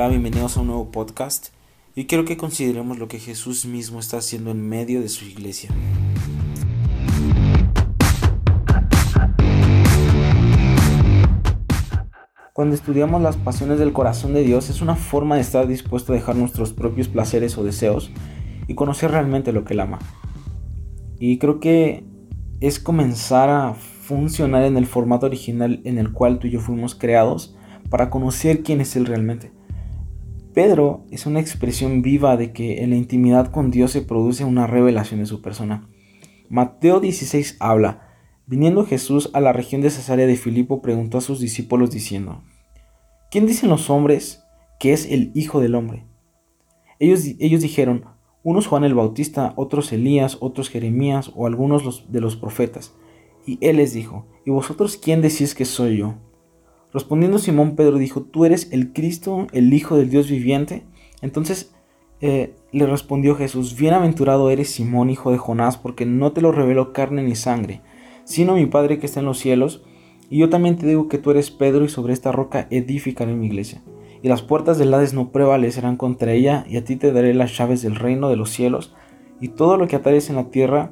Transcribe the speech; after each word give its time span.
Hola, 0.00 0.10
bienvenidos 0.10 0.56
a 0.56 0.60
un 0.60 0.68
nuevo 0.68 0.92
podcast. 0.92 1.48
Y 1.96 2.04
quiero 2.04 2.24
que 2.24 2.36
consideremos 2.36 3.00
lo 3.00 3.08
que 3.08 3.18
Jesús 3.18 3.66
mismo 3.66 3.98
está 3.98 4.18
haciendo 4.18 4.52
en 4.52 4.60
medio 4.60 5.00
de 5.00 5.08
su 5.08 5.24
iglesia. 5.24 5.70
Cuando 12.52 12.76
estudiamos 12.76 13.20
las 13.22 13.36
pasiones 13.38 13.80
del 13.80 13.92
corazón 13.92 14.34
de 14.34 14.44
Dios 14.44 14.70
es 14.70 14.82
una 14.82 14.94
forma 14.94 15.34
de 15.34 15.40
estar 15.40 15.66
dispuesto 15.66 16.12
a 16.12 16.14
dejar 16.14 16.36
nuestros 16.36 16.72
propios 16.72 17.08
placeres 17.08 17.58
o 17.58 17.64
deseos 17.64 18.12
y 18.68 18.76
conocer 18.76 19.10
realmente 19.10 19.52
lo 19.52 19.64
que 19.64 19.74
Él 19.74 19.80
ama. 19.80 19.98
Y 21.18 21.38
creo 21.38 21.58
que 21.58 22.04
es 22.60 22.78
comenzar 22.78 23.50
a 23.50 23.74
funcionar 23.74 24.62
en 24.62 24.76
el 24.76 24.86
formato 24.86 25.26
original 25.26 25.80
en 25.82 25.98
el 25.98 26.12
cual 26.12 26.38
tú 26.38 26.46
y 26.46 26.50
yo 26.50 26.60
fuimos 26.60 26.94
creados 26.94 27.56
para 27.90 28.10
conocer 28.10 28.62
quién 28.62 28.80
es 28.80 28.94
Él 28.94 29.04
realmente. 29.04 29.57
Pedro 30.54 31.04
es 31.10 31.26
una 31.26 31.40
expresión 31.40 32.02
viva 32.02 32.36
de 32.36 32.52
que 32.52 32.82
en 32.82 32.90
la 32.90 32.96
intimidad 32.96 33.50
con 33.50 33.70
Dios 33.70 33.92
se 33.92 34.02
produce 34.02 34.44
una 34.44 34.66
revelación 34.66 35.20
de 35.20 35.26
su 35.26 35.40
persona. 35.42 35.88
Mateo 36.48 37.00
16 37.00 37.56
habla, 37.60 38.08
Viniendo 38.50 38.86
Jesús 38.86 39.28
a 39.34 39.40
la 39.42 39.52
región 39.52 39.82
de 39.82 39.90
Cesarea 39.90 40.26
de 40.26 40.36
Filipo, 40.36 40.80
preguntó 40.80 41.18
a 41.18 41.20
sus 41.20 41.38
discípulos 41.38 41.90
diciendo, 41.90 42.42
¿quién 43.30 43.46
dicen 43.46 43.68
los 43.68 43.90
hombres 43.90 44.42
que 44.80 44.94
es 44.94 45.04
el 45.04 45.32
Hijo 45.34 45.60
del 45.60 45.74
Hombre? 45.74 46.06
Ellos, 46.98 47.26
ellos 47.40 47.60
dijeron, 47.60 48.06
unos 48.42 48.66
Juan 48.66 48.84
el 48.84 48.94
Bautista, 48.94 49.52
otros 49.56 49.92
Elías, 49.92 50.38
otros 50.40 50.70
Jeremías 50.70 51.30
o 51.36 51.46
algunos 51.46 52.10
de 52.10 52.20
los 52.22 52.36
profetas. 52.36 52.94
Y 53.46 53.58
él 53.60 53.76
les 53.76 53.92
dijo, 53.92 54.26
¿y 54.46 54.50
vosotros 54.50 54.96
quién 54.96 55.20
decís 55.20 55.54
que 55.54 55.66
soy 55.66 55.98
yo? 55.98 56.14
Respondiendo 56.92 57.38
Simón 57.38 57.76
Pedro 57.76 57.98
dijo, 57.98 58.22
¿tú 58.22 58.44
eres 58.44 58.72
el 58.72 58.92
Cristo, 58.92 59.46
el 59.52 59.72
Hijo 59.72 59.96
del 59.96 60.10
Dios 60.10 60.30
viviente? 60.30 60.84
Entonces 61.20 61.72
eh, 62.20 62.54
le 62.72 62.86
respondió 62.86 63.36
Jesús, 63.36 63.76
Bienaventurado 63.76 64.50
eres 64.50 64.70
Simón, 64.70 65.10
hijo 65.10 65.30
de 65.30 65.38
Jonás, 65.38 65.76
porque 65.76 66.04
no 66.06 66.32
te 66.32 66.40
lo 66.40 66.50
reveló 66.50 66.92
carne 66.92 67.22
ni 67.22 67.36
sangre, 67.36 67.80
sino 68.24 68.54
mi 68.54 68.66
Padre 68.66 68.98
que 68.98 69.06
está 69.06 69.20
en 69.20 69.26
los 69.26 69.38
cielos. 69.38 69.82
Y 70.30 70.38
yo 70.38 70.50
también 70.50 70.76
te 70.76 70.86
digo 70.86 71.08
que 71.08 71.18
tú 71.18 71.30
eres 71.30 71.50
Pedro 71.50 71.84
y 71.84 71.88
sobre 71.88 72.12
esta 72.12 72.32
roca 72.32 72.66
edificaré 72.70 73.34
mi 73.34 73.46
iglesia. 73.46 73.82
Y 74.20 74.28
las 74.28 74.42
puertas 74.42 74.78
del 74.78 74.92
Hades 74.92 75.14
no 75.14 75.30
prevalecerán 75.30 75.96
contra 75.96 76.32
ella, 76.32 76.64
y 76.68 76.76
a 76.76 76.84
ti 76.84 76.96
te 76.96 77.12
daré 77.12 77.34
las 77.34 77.56
llaves 77.56 77.82
del 77.82 77.94
reino 77.94 78.28
de 78.28 78.36
los 78.36 78.50
cielos. 78.50 78.94
Y 79.40 79.48
todo 79.48 79.76
lo 79.76 79.86
que 79.86 79.96
atares 79.96 80.28
en 80.28 80.36
la 80.36 80.50
tierra 80.50 80.90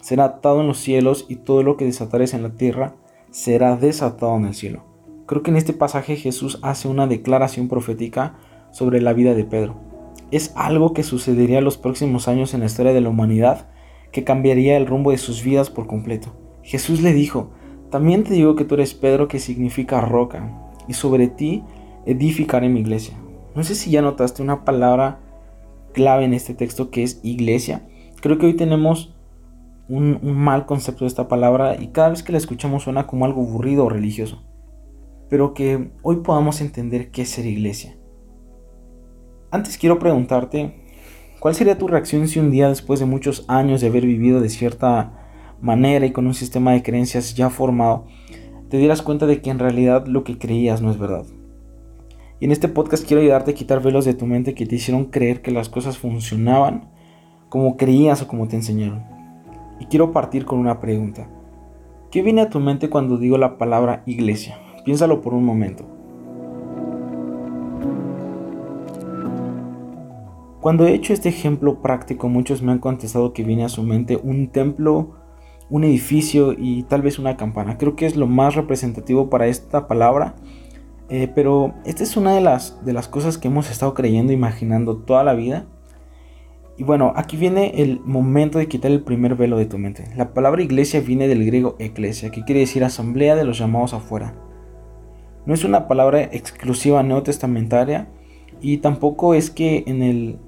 será 0.00 0.24
atado 0.24 0.60
en 0.60 0.68
los 0.68 0.78
cielos, 0.78 1.26
y 1.28 1.36
todo 1.36 1.64
lo 1.64 1.76
que 1.76 1.84
desatares 1.84 2.34
en 2.34 2.44
la 2.44 2.50
tierra 2.50 2.94
será 3.30 3.76
desatado 3.76 4.36
en 4.36 4.46
el 4.46 4.54
cielo. 4.54 4.84
Creo 5.28 5.42
que 5.42 5.50
en 5.50 5.58
este 5.58 5.74
pasaje 5.74 6.16
Jesús 6.16 6.58
hace 6.62 6.88
una 6.88 7.06
declaración 7.06 7.68
profética 7.68 8.36
sobre 8.70 9.02
la 9.02 9.12
vida 9.12 9.34
de 9.34 9.44
Pedro. 9.44 9.74
Es 10.30 10.54
algo 10.56 10.94
que 10.94 11.02
sucedería 11.02 11.60
los 11.60 11.76
próximos 11.76 12.28
años 12.28 12.54
en 12.54 12.60
la 12.60 12.66
historia 12.66 12.94
de 12.94 13.02
la 13.02 13.10
humanidad 13.10 13.68
que 14.10 14.24
cambiaría 14.24 14.78
el 14.78 14.86
rumbo 14.86 15.10
de 15.10 15.18
sus 15.18 15.44
vidas 15.44 15.68
por 15.68 15.86
completo. 15.86 16.34
Jesús 16.62 17.02
le 17.02 17.12
dijo, 17.12 17.50
también 17.90 18.24
te 18.24 18.32
digo 18.32 18.56
que 18.56 18.64
tú 18.64 18.76
eres 18.76 18.94
Pedro 18.94 19.28
que 19.28 19.38
significa 19.38 20.00
roca, 20.00 20.50
y 20.88 20.94
sobre 20.94 21.28
ti 21.28 21.62
edificaré 22.06 22.70
mi 22.70 22.80
iglesia. 22.80 23.14
No 23.54 23.64
sé 23.64 23.74
si 23.74 23.90
ya 23.90 24.00
notaste 24.00 24.42
una 24.42 24.64
palabra 24.64 25.20
clave 25.92 26.24
en 26.24 26.32
este 26.32 26.54
texto 26.54 26.88
que 26.88 27.02
es 27.02 27.20
iglesia. 27.22 27.86
Creo 28.22 28.38
que 28.38 28.46
hoy 28.46 28.54
tenemos 28.54 29.14
un, 29.90 30.20
un 30.22 30.38
mal 30.38 30.64
concepto 30.64 31.04
de 31.04 31.08
esta 31.08 31.28
palabra 31.28 31.76
y 31.78 31.88
cada 31.88 32.08
vez 32.08 32.22
que 32.22 32.32
la 32.32 32.38
escuchamos 32.38 32.84
suena 32.84 33.06
como 33.06 33.26
algo 33.26 33.42
aburrido 33.42 33.84
o 33.84 33.90
religioso 33.90 34.47
pero 35.28 35.54
que 35.54 35.90
hoy 36.02 36.16
podamos 36.16 36.60
entender 36.60 37.10
qué 37.10 37.22
es 37.22 37.30
ser 37.30 37.46
iglesia. 37.46 37.96
Antes 39.50 39.78
quiero 39.78 39.98
preguntarte, 39.98 40.74
¿cuál 41.40 41.54
sería 41.54 41.78
tu 41.78 41.88
reacción 41.88 42.28
si 42.28 42.38
un 42.38 42.50
día 42.50 42.68
después 42.68 43.00
de 43.00 43.06
muchos 43.06 43.44
años 43.48 43.80
de 43.80 43.86
haber 43.86 44.04
vivido 44.04 44.40
de 44.40 44.48
cierta 44.48 45.12
manera 45.60 46.06
y 46.06 46.12
con 46.12 46.26
un 46.26 46.34
sistema 46.34 46.72
de 46.72 46.82
creencias 46.82 47.34
ya 47.34 47.50
formado, 47.50 48.06
te 48.68 48.76
dieras 48.76 49.02
cuenta 49.02 49.26
de 49.26 49.40
que 49.40 49.50
en 49.50 49.58
realidad 49.58 50.06
lo 50.06 50.24
que 50.24 50.38
creías 50.38 50.82
no 50.82 50.90
es 50.90 50.98
verdad? 50.98 51.24
Y 52.40 52.44
en 52.44 52.52
este 52.52 52.68
podcast 52.68 53.06
quiero 53.06 53.22
ayudarte 53.22 53.50
a 53.50 53.54
quitar 53.54 53.82
velos 53.82 54.04
de 54.04 54.14
tu 54.14 54.26
mente 54.26 54.54
que 54.54 54.66
te 54.66 54.76
hicieron 54.76 55.06
creer 55.06 55.42
que 55.42 55.50
las 55.50 55.68
cosas 55.68 55.98
funcionaban 55.98 56.90
como 57.48 57.76
creías 57.76 58.22
o 58.22 58.28
como 58.28 58.46
te 58.46 58.56
enseñaron. 58.56 59.02
Y 59.80 59.86
quiero 59.86 60.12
partir 60.12 60.44
con 60.44 60.58
una 60.58 60.80
pregunta. 60.80 61.28
¿Qué 62.10 62.22
viene 62.22 62.42
a 62.42 62.50
tu 62.50 62.60
mente 62.60 62.90
cuando 62.90 63.16
digo 63.16 63.38
la 63.38 63.58
palabra 63.58 64.02
iglesia? 64.06 64.58
Piénsalo 64.88 65.20
por 65.20 65.34
un 65.34 65.44
momento. 65.44 65.84
Cuando 70.62 70.86
he 70.86 70.94
hecho 70.94 71.12
este 71.12 71.28
ejemplo 71.28 71.82
práctico, 71.82 72.30
muchos 72.30 72.62
me 72.62 72.72
han 72.72 72.78
contestado 72.78 73.34
que 73.34 73.44
viene 73.44 73.66
a 73.66 73.68
su 73.68 73.82
mente 73.82 74.16
un 74.16 74.48
templo, 74.48 75.10
un 75.68 75.84
edificio 75.84 76.54
y 76.56 76.84
tal 76.84 77.02
vez 77.02 77.18
una 77.18 77.36
campana. 77.36 77.76
Creo 77.76 77.96
que 77.96 78.06
es 78.06 78.16
lo 78.16 78.26
más 78.26 78.54
representativo 78.54 79.28
para 79.28 79.46
esta 79.46 79.88
palabra. 79.88 80.36
Eh, 81.10 81.30
pero 81.34 81.74
esta 81.84 82.02
es 82.02 82.16
una 82.16 82.32
de 82.32 82.40
las, 82.40 82.82
de 82.82 82.94
las 82.94 83.08
cosas 83.08 83.36
que 83.36 83.48
hemos 83.48 83.70
estado 83.70 83.92
creyendo, 83.92 84.32
imaginando 84.32 84.96
toda 84.96 85.22
la 85.22 85.34
vida. 85.34 85.66
Y 86.78 86.84
bueno, 86.84 87.12
aquí 87.14 87.36
viene 87.36 87.82
el 87.82 88.00
momento 88.06 88.58
de 88.58 88.68
quitar 88.68 88.90
el 88.90 89.02
primer 89.02 89.34
velo 89.34 89.58
de 89.58 89.66
tu 89.66 89.76
mente. 89.76 90.06
La 90.16 90.32
palabra 90.32 90.62
iglesia 90.62 91.02
viene 91.02 91.28
del 91.28 91.44
griego 91.44 91.76
eclesia, 91.78 92.30
que 92.30 92.42
quiere 92.42 92.60
decir 92.60 92.84
asamblea 92.84 93.36
de 93.36 93.44
los 93.44 93.58
llamados 93.58 93.92
afuera. 93.92 94.47
No 95.46 95.54
es 95.54 95.64
una 95.64 95.88
palabra 95.88 96.22
exclusiva 96.22 97.02
neotestamentaria 97.02 98.08
y 98.60 98.78
tampoco 98.78 99.34
es 99.34 99.50
que 99.50 99.84
en 99.86 100.02
el 100.02 100.38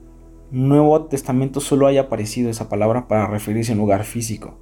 Nuevo 0.50 1.06
Testamento 1.06 1.60
solo 1.60 1.86
haya 1.86 2.02
aparecido 2.02 2.50
esa 2.50 2.68
palabra 2.68 3.08
para 3.08 3.26
referirse 3.26 3.72
a 3.72 3.74
un 3.74 3.80
lugar 3.80 4.04
físico. 4.04 4.58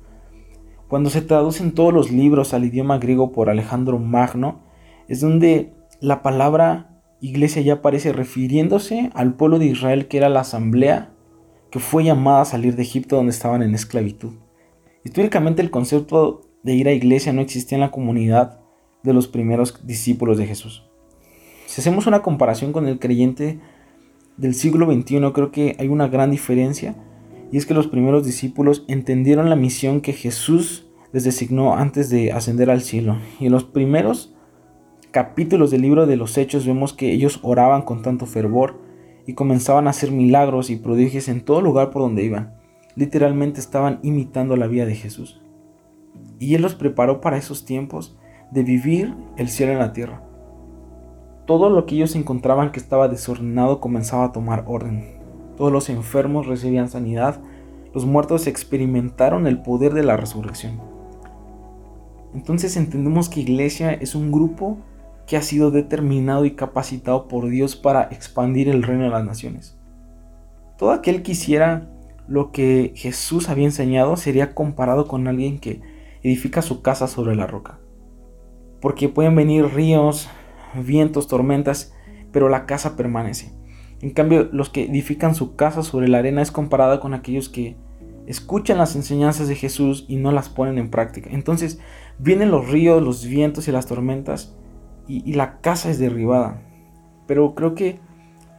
Cuando 0.87 1.11
se 1.11 1.23
traducen 1.23 1.73
todos 1.73 1.93
los 1.93 2.11
libros 2.11 2.55
al 2.55 2.65
idioma 2.65 2.99
griego 2.99 3.33
por 3.33 3.51
Alejandro 3.51 3.99
Magno, 3.99 4.61
es 5.09 5.21
donde 5.21 5.75
la 6.01 6.23
palabra 6.23 7.03
iglesia 7.21 7.63
ya 7.63 7.75
aparece 7.75 8.13
refiriéndose 8.13 9.11
al 9.15 9.35
pueblo 9.35 9.59
de 9.59 9.67
Israel 9.67 10.09
que 10.09 10.19
era 10.19 10.29
la 10.29 10.41
asamblea 10.41 11.11
que 11.71 11.81
fue 11.81 12.05
llamada 12.05 12.43
a 12.43 12.47
salir 12.47 12.77
de 12.77 12.83
Egipto 12.83 13.17
donde 13.17 13.31
estaban 13.31 13.63
en 13.63 13.75
esclavitud. 13.75 14.35
Históricamente 15.05 15.63
el 15.63 15.71
concepto 15.71 16.43
de 16.63 16.75
ir 16.75 16.89
a 16.89 16.93
iglesia 16.93 17.33
no 17.33 17.41
existía 17.41 17.77
en 17.77 17.83
la 17.83 17.91
comunidad 17.91 18.58
de 19.09 19.15
los 19.15 19.27
primeros 19.27 19.85
discípulos 19.87 20.37
de 20.37 20.47
Jesús. 20.47 20.85
Si 21.67 21.81
hacemos 21.81 22.07
una 22.07 22.21
comparación 22.21 22.73
con 22.73 22.87
el 22.87 22.99
creyente 22.99 23.59
del 24.37 24.55
siglo 24.55 24.87
XXI, 24.87 25.33
creo 25.33 25.51
que 25.51 25.77
hay 25.79 25.89
una 25.89 26.09
gran 26.09 26.31
diferencia, 26.31 26.95
y 27.51 27.57
es 27.57 27.65
que 27.65 27.73
los 27.73 27.87
primeros 27.87 28.27
discípulos 28.27 28.85
entendieron 28.87 29.49
la 29.49 29.57
misión 29.57 30.03
que 30.03 30.13
Jesús 30.13 30.87
les 31.13 31.25
designó 31.25 31.75
antes 31.75 32.11
de 32.11 32.33
ascender 32.33 32.71
al 32.71 32.83
cielo. 32.83 33.17
Y 33.41 33.47
en 33.47 33.53
los 33.53 33.65
primeros 33.65 34.35
capítulos 35.11 35.71
del 35.71 35.81
libro 35.81 36.07
de 36.07 36.17
los 36.17 36.37
Hechos 36.37 36.67
vemos 36.67 36.93
que 36.93 37.11
ellos 37.11 37.41
oraban 37.43 37.81
con 37.81 38.03
tanto 38.03 38.27
fervor 38.27 38.79
y 39.27 39.33
comenzaban 39.33 39.87
a 39.87 39.91
hacer 39.91 40.11
milagros 40.11 40.69
y 40.69 40.77
prodigios 40.77 41.29
en 41.29 41.41
todo 41.41 41.63
lugar 41.63 41.91
por 41.91 42.03
donde 42.03 42.25
iban. 42.25 42.55
Literalmente 42.95 43.61
estaban 43.61 44.01
imitando 44.03 44.55
la 44.57 44.67
vida 44.67 44.85
de 44.85 44.95
Jesús. 44.95 45.41
Y 46.39 46.55
Él 46.55 46.63
los 46.63 46.75
preparó 46.75 47.23
para 47.23 47.39
esos 47.39 47.65
tiempos 47.65 48.19
de 48.51 48.63
vivir 48.63 49.15
el 49.37 49.49
cielo 49.49 49.73
en 49.73 49.79
la 49.79 49.93
tierra. 49.93 50.23
Todo 51.47 51.71
lo 51.71 51.87
que 51.87 51.95
ellos 51.95 52.15
encontraban 52.15 52.73
que 52.73 52.81
estaba 52.81 53.09
desordenado 53.09 53.81
comenzaba 53.81 54.25
a 54.25 54.33
tomar 54.33 54.65
orden. 54.67 55.19
Todos 55.57 55.73
los 55.73 55.89
enfermos 55.89 56.47
recibían 56.47 56.89
sanidad, 56.89 57.41
los 57.95 58.07
muertos 58.07 58.47
experimentaron 58.47 59.47
el 59.47 59.61
poder 59.61 59.95
de 59.95 60.03
la 60.03 60.17
resurrección. 60.17 60.81
Entonces 62.35 62.77
entendemos 62.77 63.29
que 63.29 63.41
iglesia 63.41 63.93
es 63.93 64.15
un 64.15 64.31
grupo 64.31 64.79
que 65.27 65.37
ha 65.37 65.43
sido 65.43 65.71
determinado 65.71 66.45
y 66.45 66.53
capacitado 66.53 67.29
por 67.29 67.49
Dios 67.49 67.77
para 67.77 68.05
expandir 68.05 68.69
el 68.69 68.83
reino 68.83 69.05
de 69.05 69.11
las 69.11 69.25
naciones. 69.25 69.77
Todo 70.77 70.93
aquel 70.93 71.23
que 71.23 71.33
hiciera 71.33 71.89
lo 72.29 72.53
que 72.53 72.93
Jesús 72.95 73.49
había 73.49 73.65
enseñado 73.65 74.17
sería 74.17 74.55
comparado 74.55 75.07
con 75.07 75.27
alguien 75.27 75.59
que 75.59 75.81
edifica 76.23 76.63
su 76.63 76.83
casa 76.83 77.09
sobre 77.09 77.35
la 77.35 77.47
roca 77.47 77.79
porque 78.81 79.09
pueden 79.09 79.35
venir 79.35 79.67
ríos, 79.75 80.29
vientos, 80.75 81.29
tormentas, 81.29 81.95
pero 82.33 82.49
la 82.49 82.67
casa 82.67 82.97
permanece. 82.97 83.53
En 84.01 84.11
cambio, 84.11 84.49
los 84.53 84.71
que 84.71 84.85
edifican 84.85 85.35
su 85.35 85.57
casa 85.57 85.83
sobre 85.83 86.09
la 86.09 86.19
arena 86.19 86.43
es 86.43 86.53
comparada 86.53 87.01
con 87.01 87.15
aquellos 87.15 87.49
que 87.49 87.77
escuchan 88.27 88.79
las 88.79 88.95
enseñanzas 88.95 89.49
de 89.49 89.57
Jesús 89.57 90.05
y 90.09 90.17
no 90.17 90.31
las 90.31 90.49
ponen 90.49 90.79
en 90.79 90.91
práctica. 90.91 91.31
Entonces 91.33 91.81
vienen 92.19 92.51
los 92.51 92.69
ríos, 92.69 93.03
los 93.03 93.27
vientos 93.27 93.67
y 93.67 93.73
las 93.73 93.87
tormentas 93.87 94.57
y, 95.09 95.29
y 95.29 95.35
la 95.35 95.61
casa 95.61 95.91
es 95.91 95.99
derribada. 95.99 96.63
Pero 97.27 97.55
creo 97.55 97.75
que 97.75 97.99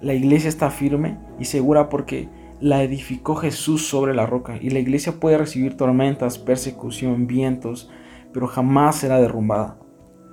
la 0.01 0.13
iglesia 0.13 0.49
está 0.49 0.71
firme 0.71 1.17
y 1.39 1.45
segura 1.45 1.87
porque 1.89 2.29
la 2.59 2.83
edificó 2.83 3.35
Jesús 3.35 3.87
sobre 3.87 4.13
la 4.13 4.25
roca 4.25 4.57
y 4.59 4.69
la 4.71 4.79
iglesia 4.79 5.19
puede 5.19 5.37
recibir 5.37 5.77
tormentas, 5.77 6.37
persecución, 6.37 7.27
vientos, 7.27 7.89
pero 8.33 8.47
jamás 8.47 8.97
será 8.97 9.19
derrumbada. 9.21 9.79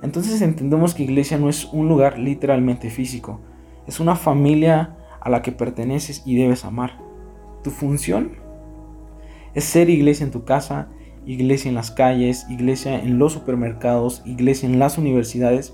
Entonces 0.01 0.41
entendemos 0.41 0.93
que 0.93 1.03
iglesia 1.03 1.37
no 1.37 1.49
es 1.49 1.65
un 1.65 1.87
lugar 1.87 2.19
literalmente 2.19 2.89
físico, 2.89 3.41
Es 3.87 4.01
una 4.01 4.17
familia 4.17 4.97
a 5.21 5.29
la 5.29 5.41
que 5.41 5.53
perteneces 5.53 6.21
y 6.25 6.35
debes 6.35 6.65
amar. 6.65 6.99
Tu 7.63 7.71
función 7.71 8.33
es 9.53 9.63
ser 9.63 9.89
iglesia 9.89 10.25
en 10.25 10.31
tu 10.31 10.43
casa, 10.43 10.89
iglesia 11.25 11.69
en 11.69 11.75
las 11.75 11.89
calles, 11.89 12.45
iglesia 12.49 12.99
en 12.99 13.17
los 13.17 13.33
supermercados, 13.33 14.21
iglesia 14.25 14.67
en 14.67 14.77
las 14.77 14.97
universidades. 14.97 15.73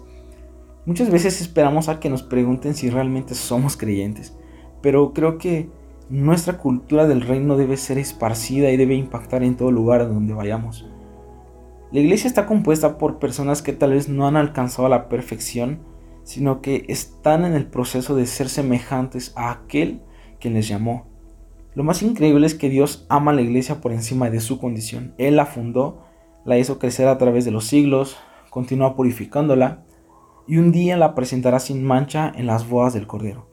Muchas 0.85 1.09
veces 1.09 1.41
esperamos 1.41 1.89
a 1.89 1.99
que 1.99 2.09
nos 2.09 2.21
pregunten 2.21 2.75
si 2.75 2.89
realmente 2.89 3.33
somos 3.33 3.77
creyentes, 3.77 4.37
pero 4.81 5.11
creo 5.13 5.37
que 5.37 5.69
nuestra 6.09 6.57
cultura 6.59 7.07
del 7.07 7.21
reino 7.21 7.57
debe 7.57 7.77
ser 7.77 7.97
esparcida 7.97 8.69
y 8.69 8.77
debe 8.77 8.93
impactar 8.93 9.43
en 9.43 9.55
todo 9.55 9.71
lugar 9.71 10.07
donde 10.07 10.33
vayamos. 10.33 10.85
La 11.93 11.99
iglesia 11.99 12.27
está 12.27 12.47
compuesta 12.47 12.97
por 12.97 13.19
personas 13.19 13.61
que 13.61 13.71
tal 13.71 13.91
vez 13.91 14.09
no 14.09 14.25
han 14.25 14.35
alcanzado 14.35 14.89
la 14.89 15.09
perfección, 15.09 15.81
sino 16.23 16.59
que 16.59 16.85
están 16.87 17.45
en 17.45 17.53
el 17.53 17.67
proceso 17.67 18.15
de 18.15 18.25
ser 18.25 18.49
semejantes 18.49 19.31
a 19.35 19.51
aquel 19.51 20.01
que 20.39 20.49
les 20.49 20.67
llamó. 20.67 21.05
Lo 21.75 21.83
más 21.83 22.01
increíble 22.01 22.47
es 22.47 22.55
que 22.55 22.71
Dios 22.71 23.05
ama 23.09 23.29
a 23.29 23.35
la 23.35 23.43
iglesia 23.43 23.79
por 23.79 23.91
encima 23.91 24.31
de 24.31 24.39
su 24.39 24.57
condición. 24.57 25.13
Él 25.19 25.35
la 25.35 25.45
fundó, 25.45 26.03
la 26.45 26.57
hizo 26.57 26.79
crecer 26.79 27.07
a 27.07 27.19
través 27.19 27.45
de 27.45 27.51
los 27.51 27.65
siglos, 27.65 28.17
continúa 28.49 28.95
purificándola 28.95 29.83
y 30.47 30.57
un 30.57 30.71
día 30.71 30.97
la 30.97 31.13
presentará 31.13 31.59
sin 31.59 31.83
mancha 31.83 32.31
en 32.35 32.47
las 32.47 32.67
bodas 32.67 32.95
del 32.95 33.05
Cordero. 33.05 33.47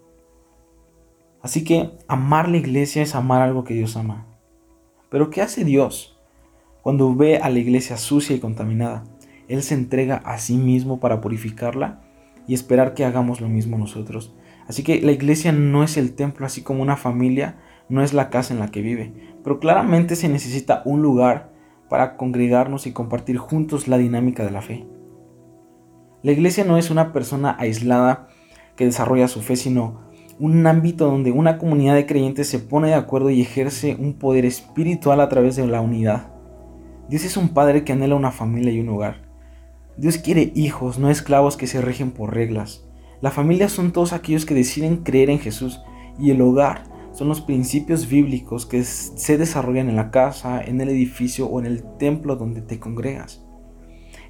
Así 1.43 1.62
que 1.62 1.90
amar 2.08 2.48
la 2.48 2.56
iglesia 2.56 3.02
es 3.02 3.14
amar 3.14 3.43
algo 3.43 3.64
que 3.64 3.75
Dios 3.75 3.98
ama. 3.98 4.28
Pero 5.10 5.28
¿qué 5.28 5.43
hace 5.43 5.62
Dios? 5.62 6.19
Cuando 6.82 7.15
ve 7.15 7.37
a 7.38 7.50
la 7.50 7.59
iglesia 7.59 7.97
sucia 7.97 8.35
y 8.35 8.41
contaminada, 8.41 9.05
Él 9.49 9.62
se 9.62 9.75
entrega 9.75 10.17
a 10.25 10.38
sí 10.38 10.56
mismo 10.56 10.99
para 10.99 11.21
purificarla 11.21 12.00
y 12.47 12.55
esperar 12.55 12.94
que 12.94 13.05
hagamos 13.05 13.41
lo 13.41 13.49
mismo 13.49 13.77
nosotros. 13.77 14.35
Así 14.67 14.82
que 14.82 15.00
la 15.03 15.12
iglesia 15.12 15.53
no 15.53 15.85
es 15.85 15.97
el 15.97 16.15
templo, 16.15 16.47
así 16.47 16.62
como 16.62 16.82
una 16.82 16.97
familia 16.97 17.59
no 17.88 18.03
es 18.03 18.15
la 18.15 18.31
casa 18.31 18.55
en 18.55 18.61
la 18.61 18.69
que 18.69 18.81
vive, 18.81 19.12
pero 19.43 19.59
claramente 19.59 20.17
se 20.17 20.29
necesita 20.29 20.82
un 20.85 21.03
lugar 21.03 21.50
para 21.88 22.17
congregarnos 22.17 22.87
y 22.87 22.93
compartir 22.93 23.37
juntos 23.37 23.88
la 23.88 23.99
dinámica 23.99 24.44
de 24.44 24.50
la 24.53 24.62
fe. 24.62 24.87
La 26.23 26.32
iglesia 26.32 26.65
no 26.65 26.79
es 26.79 26.91
una 26.91 27.12
persona 27.12 27.56
aislada 27.59 28.29
que 28.77 28.85
desarrolla 28.85 29.27
su 29.27 29.43
fe, 29.43 29.56
sino 29.56 30.00
un 30.38 30.67
ámbito 30.67 31.06
donde 31.06 31.32
una 31.32 31.59
comunidad 31.59 31.94
de 31.94 32.06
creyentes 32.06 32.49
se 32.49 32.61
pone 32.61 32.88
de 32.88 32.94
acuerdo 32.94 33.29
y 33.29 33.43
ejerce 33.43 33.97
un 33.99 34.15
poder 34.15 34.47
espiritual 34.47 35.21
a 35.21 35.29
través 35.29 35.56
de 35.56 35.67
la 35.67 35.81
unidad. 35.81 36.30
Dios 37.10 37.24
es 37.24 37.36
un 37.36 37.48
padre 37.48 37.82
que 37.82 37.92
anhela 37.92 38.14
una 38.14 38.30
familia 38.30 38.70
y 38.70 38.78
un 38.78 38.88
hogar. 38.88 39.28
Dios 39.96 40.16
quiere 40.18 40.52
hijos, 40.54 41.00
no 41.00 41.10
esclavos 41.10 41.56
que 41.56 41.66
se 41.66 41.80
rigen 41.80 42.12
por 42.12 42.32
reglas. 42.32 42.84
La 43.20 43.32
familia 43.32 43.68
son 43.68 43.90
todos 43.90 44.12
aquellos 44.12 44.46
que 44.46 44.54
deciden 44.54 44.98
creer 44.98 45.28
en 45.28 45.40
Jesús 45.40 45.82
y 46.20 46.30
el 46.30 46.40
hogar 46.40 46.84
son 47.10 47.26
los 47.26 47.40
principios 47.40 48.08
bíblicos 48.08 48.64
que 48.64 48.84
se 48.84 49.38
desarrollan 49.38 49.88
en 49.88 49.96
la 49.96 50.12
casa, 50.12 50.62
en 50.62 50.80
el 50.80 50.88
edificio 50.88 51.48
o 51.48 51.58
en 51.58 51.66
el 51.66 51.82
templo 51.98 52.36
donde 52.36 52.62
te 52.62 52.78
congregas. 52.78 53.44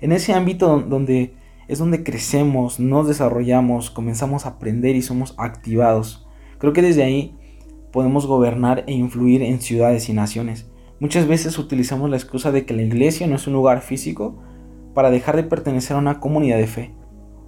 En 0.01 0.13
ese 0.13 0.33
ámbito 0.33 0.81
donde 0.81 1.35
es 1.69 1.79
donde 1.79 2.03
crecemos, 2.03 2.81
nos 2.81 3.07
desarrollamos, 3.07 3.91
comenzamos 3.91 4.47
a 4.47 4.51
aprender 4.51 4.97
y 4.97 5.03
somos 5.03 5.35
activados. 5.37 6.27
Creo 6.57 6.73
que 6.73 6.81
desde 6.81 7.03
ahí 7.03 7.37
podemos 7.93 8.27
gobernar 8.27 8.85
e 8.87 8.95
influir 8.95 9.43
en 9.43 9.61
ciudades 9.61 10.09
y 10.09 10.15
naciones. 10.15 10.70
Muchas 11.01 11.27
veces 11.27 11.59
utilizamos 11.59 12.11
la 12.11 12.17
excusa 12.17 12.53
de 12.53 12.67
que 12.67 12.75
la 12.75 12.83
iglesia 12.83 13.27
no 13.27 13.37
es 13.37 13.47
un 13.47 13.55
lugar 13.55 13.81
físico 13.81 14.37
para 14.93 15.11
dejar 15.11 15.35
de 15.35 15.45
pertenecer 15.45 15.97
a 15.97 15.99
una 15.99 16.21
comunidad 16.21 16.59
de 16.59 16.67
fe. 16.67 16.95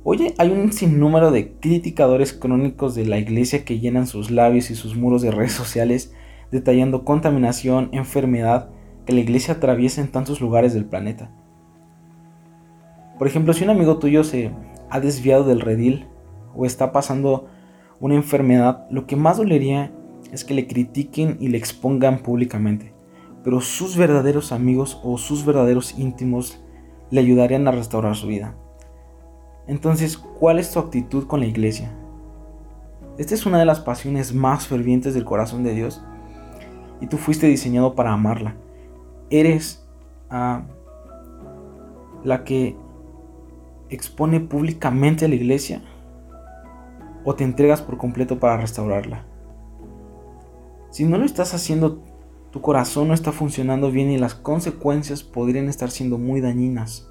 Oye, 0.05 0.35
hay 0.39 0.49
un 0.51 0.73
sinnúmero 0.73 1.31
de 1.31 1.53
criticadores 1.61 2.33
crónicos 2.33 2.95
de 2.95 3.05
la 3.05 3.19
iglesia 3.19 3.67
que 3.67 3.79
llenan 3.79 4.07
sus 4.07 4.31
labios 4.31 4.71
y 4.71 4.75
sus 4.75 4.97
muros 4.97 5.21
de 5.21 5.33
redes 5.33 5.53
sociales 5.53 6.15
detallando 6.51 7.05
contaminación, 7.05 7.91
enfermedad 7.93 8.71
que 9.05 9.13
la 9.13 9.21
iglesia 9.21 9.55
atraviesa 9.55 10.01
en 10.01 10.09
tantos 10.09 10.41
lugares 10.41 10.73
del 10.73 10.87
planeta. 10.87 11.31
Por 13.19 13.29
ejemplo, 13.29 13.53
si 13.53 13.65
un 13.65 13.71
amigo 13.71 13.99
tuyo 13.99 14.25
se 14.25 14.51
ha 14.89 14.99
desviado 14.99 15.45
del 15.45 15.61
redil 15.61 16.07
o 16.55 16.65
está 16.65 16.91
pasando 16.91 17.49
una 18.01 18.15
enfermedad, 18.15 18.87
lo 18.91 19.07
que 19.07 19.17
más 19.17 19.37
dolería 19.37 19.93
es 20.33 20.43
que 20.43 20.55
le 20.55 20.67
critiquen 20.67 21.37
y 21.39 21.49
le 21.49 21.59
expongan 21.59 22.21
públicamente 22.23 22.92
pero 23.45 23.61
sus 23.61 23.97
verdaderos 23.97 24.53
amigos 24.53 25.01
o 25.03 25.19
sus 25.19 25.45
verdaderos 25.45 25.99
íntimos 25.99 26.61
le 27.11 27.21
ayudarían 27.21 27.67
a 27.69 27.73
restaurar 27.73 28.17
su 28.17 28.27
vida. 28.27 28.55
Entonces, 29.67 30.17
¿cuál 30.17 30.59
es 30.59 30.73
tu 30.73 30.79
actitud 30.79 31.27
con 31.27 31.41
la 31.41 31.47
iglesia? 31.47 31.93
Esta 33.19 33.35
es 33.35 33.45
una 33.45 33.59
de 33.59 33.65
las 33.65 33.81
pasiones 33.81 34.35
más 34.35 34.67
fervientes 34.67 35.15
del 35.15 35.25
corazón 35.25 35.63
de 35.63 35.75
Dios 35.75 36.03
y 37.01 37.07
tú 37.07 37.19
fuiste 37.19 37.47
diseñado 37.47 37.95
para 37.95 38.13
amarla. 38.13 38.57
Eres 39.29 39.87
ah, 40.31 40.63
la 42.25 42.45
que 42.45 42.77
expone 43.91 44.41
públicamente 44.41 45.25
a 45.25 45.29
la 45.29 45.35
iglesia 45.35 45.83
o 47.25 47.35
te 47.35 47.45
entregas 47.45 47.83
por 47.83 47.99
completo 47.99 48.41
para 48.41 48.57
restaurarla. 48.57 49.25
Si 50.91 51.05
no 51.05 51.19
lo 51.19 51.25
estás 51.25 51.55
haciendo 51.55 52.03
tu 52.53 52.61
corazón 52.61 53.09
no 53.09 53.15
está 53.15 53.33
funcionando 53.33 53.91
bien 53.91 54.11
y 54.11 54.19
las 54.19 54.35
consecuencias 54.35 55.23
podrían 55.23 55.69
estar 55.69 55.91
siendo 55.91 56.19
muy 56.19 56.43
dañinas. 56.43 57.09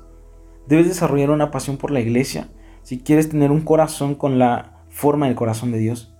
Debes 0.67 0.87
desarrollar 0.87 1.31
una 1.31 1.49
pasión 1.49 1.77
por 1.77 1.89
la 1.89 1.99
iglesia 1.99 2.49
si 2.83 2.99
quieres 2.99 3.27
tener 3.27 3.51
un 3.51 3.61
corazón 3.61 4.13
con 4.13 4.37
la 4.37 4.85
forma 4.89 5.25
del 5.25 5.35
corazón 5.35 5.71
de 5.71 5.79
Dios. 5.79 6.13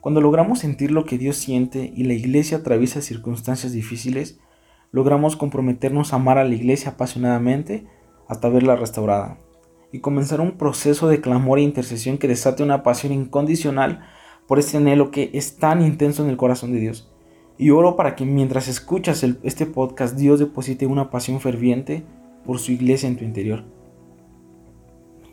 Cuando 0.00 0.20
logramos 0.20 0.60
sentir 0.60 0.92
lo 0.92 1.04
que 1.04 1.18
Dios 1.18 1.36
siente 1.36 1.92
y 1.94 2.04
la 2.04 2.14
iglesia 2.14 2.58
atraviesa 2.58 3.02
circunstancias 3.02 3.72
difíciles, 3.72 4.38
logramos 4.92 5.36
comprometernos 5.36 6.12
a 6.12 6.16
amar 6.16 6.38
a 6.38 6.44
la 6.44 6.54
iglesia 6.54 6.92
apasionadamente 6.92 7.86
hasta 8.28 8.48
verla 8.48 8.76
restaurada 8.76 9.38
y 9.90 9.98
comenzar 9.98 10.40
un 10.40 10.52
proceso 10.52 11.08
de 11.08 11.20
clamor 11.20 11.58
e 11.58 11.62
intercesión 11.62 12.16
que 12.16 12.28
desate 12.28 12.62
una 12.62 12.84
pasión 12.84 13.12
incondicional 13.12 14.04
por 14.46 14.60
este 14.60 14.76
anhelo 14.76 15.10
que 15.10 15.30
es 15.34 15.56
tan 15.56 15.82
intenso 15.82 16.22
en 16.22 16.30
el 16.30 16.36
corazón 16.36 16.72
de 16.72 16.78
Dios. 16.78 17.10
Y 17.58 17.70
oro 17.70 17.96
para 17.96 18.14
que 18.14 18.24
mientras 18.24 18.68
escuchas 18.68 19.24
este 19.42 19.66
podcast, 19.66 20.16
Dios 20.16 20.38
deposite 20.38 20.86
una 20.86 21.10
pasión 21.10 21.40
ferviente 21.40 22.04
por 22.44 22.60
su 22.60 22.70
iglesia 22.70 23.08
en 23.08 23.16
tu 23.16 23.24
interior. 23.24 23.64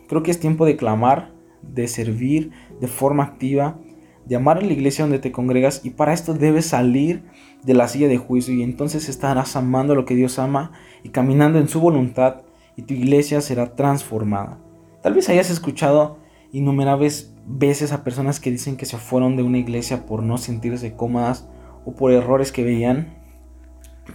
Creo 0.08 0.24
que 0.24 0.32
es 0.32 0.40
tiempo 0.40 0.66
de 0.66 0.76
clamar, 0.76 1.30
de 1.62 1.86
servir 1.86 2.50
de 2.80 2.88
forma 2.88 3.22
activa, 3.22 3.78
de 4.24 4.34
amar 4.34 4.58
a 4.58 4.60
la 4.60 4.72
iglesia 4.72 5.04
donde 5.04 5.20
te 5.20 5.30
congregas 5.30 5.82
y 5.84 5.90
para 5.90 6.12
esto 6.12 6.34
debes 6.34 6.66
salir 6.66 7.22
de 7.62 7.74
la 7.74 7.86
silla 7.86 8.08
de 8.08 8.18
juicio 8.18 8.52
y 8.54 8.62
entonces 8.64 9.08
estarás 9.08 9.54
amando 9.54 9.94
lo 9.94 10.04
que 10.04 10.16
Dios 10.16 10.40
ama 10.40 10.72
y 11.04 11.10
caminando 11.10 11.60
en 11.60 11.68
su 11.68 11.80
voluntad 11.80 12.42
y 12.76 12.82
tu 12.82 12.94
iglesia 12.94 13.40
será 13.40 13.76
transformada. 13.76 14.58
Tal 15.00 15.14
vez 15.14 15.28
hayas 15.28 15.50
escuchado 15.50 16.18
innumerables 16.50 17.32
veces 17.46 17.92
a 17.92 18.02
personas 18.02 18.40
que 18.40 18.50
dicen 18.50 18.76
que 18.76 18.86
se 18.86 18.98
fueron 18.98 19.36
de 19.36 19.44
una 19.44 19.58
iglesia 19.58 20.06
por 20.06 20.24
no 20.24 20.38
sentirse 20.38 20.94
cómodas 20.94 21.48
o 21.86 21.94
por 21.94 22.12
errores 22.12 22.52
que 22.52 22.64
veían, 22.64 23.14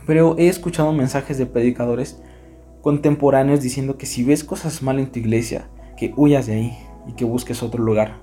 pero 0.05 0.37
he 0.37 0.47
escuchado 0.47 0.93
mensajes 0.93 1.39
de 1.39 1.47
predicadores 1.47 2.21
contemporáneos 2.81 3.61
diciendo 3.61 3.97
que 3.97 4.05
si 4.05 4.23
ves 4.23 4.43
cosas 4.43 4.83
mal 4.83 4.99
en 4.99 5.11
tu 5.11 5.19
iglesia, 5.19 5.69
que 5.97 6.13
huyas 6.15 6.47
de 6.47 6.53
ahí 6.53 6.77
y 7.07 7.13
que 7.13 7.25
busques 7.25 7.63
otro 7.63 7.83
lugar. 7.83 8.19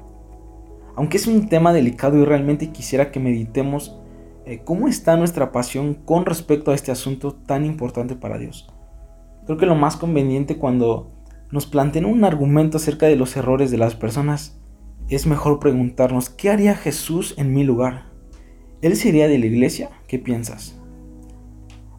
Aunque 0.95 1.17
es 1.17 1.27
un 1.27 1.49
tema 1.49 1.73
delicado 1.73 2.19
y 2.19 2.25
realmente 2.25 2.71
quisiera 2.71 3.11
que 3.11 3.21
meditemos 3.21 3.99
eh, 4.45 4.63
cómo 4.65 4.89
está 4.89 5.17
nuestra 5.17 5.53
pasión 5.53 5.95
con 5.95 6.27
respecto 6.27 6.71
a 6.71 6.75
este 6.75 6.91
asunto 6.91 7.35
tan 7.35 7.65
importante 7.65 8.17
para 8.17 8.39
Dios. 8.39 8.69
Creo 9.47 9.59
que 9.59 9.67
lo 9.67 9.77
más 9.77 9.97
conveniente 9.97 10.59
cuando 10.59 11.13
nos 11.51 11.67
planteen 11.67 12.05
un 12.05 12.25
argumento 12.25 12.77
acerca 12.77 13.07
de 13.07 13.17
los 13.17 13.37
errores 13.37 13.71
de 13.71 13.79
las 13.79 13.95
personas 13.95 14.59
es 15.09 15.27
mejor 15.27 15.59
preguntarnos, 15.59 16.29
¿qué 16.29 16.51
haría 16.51 16.75
Jesús 16.75 17.35
en 17.39 17.55
mi 17.55 17.65
lugar? 17.65 18.08
¿Él 18.83 18.97
sería 18.97 19.29
de 19.29 19.39
la 19.39 19.47
iglesia? 19.47 19.91
¿Qué 20.07 20.19
piensas? 20.19 20.79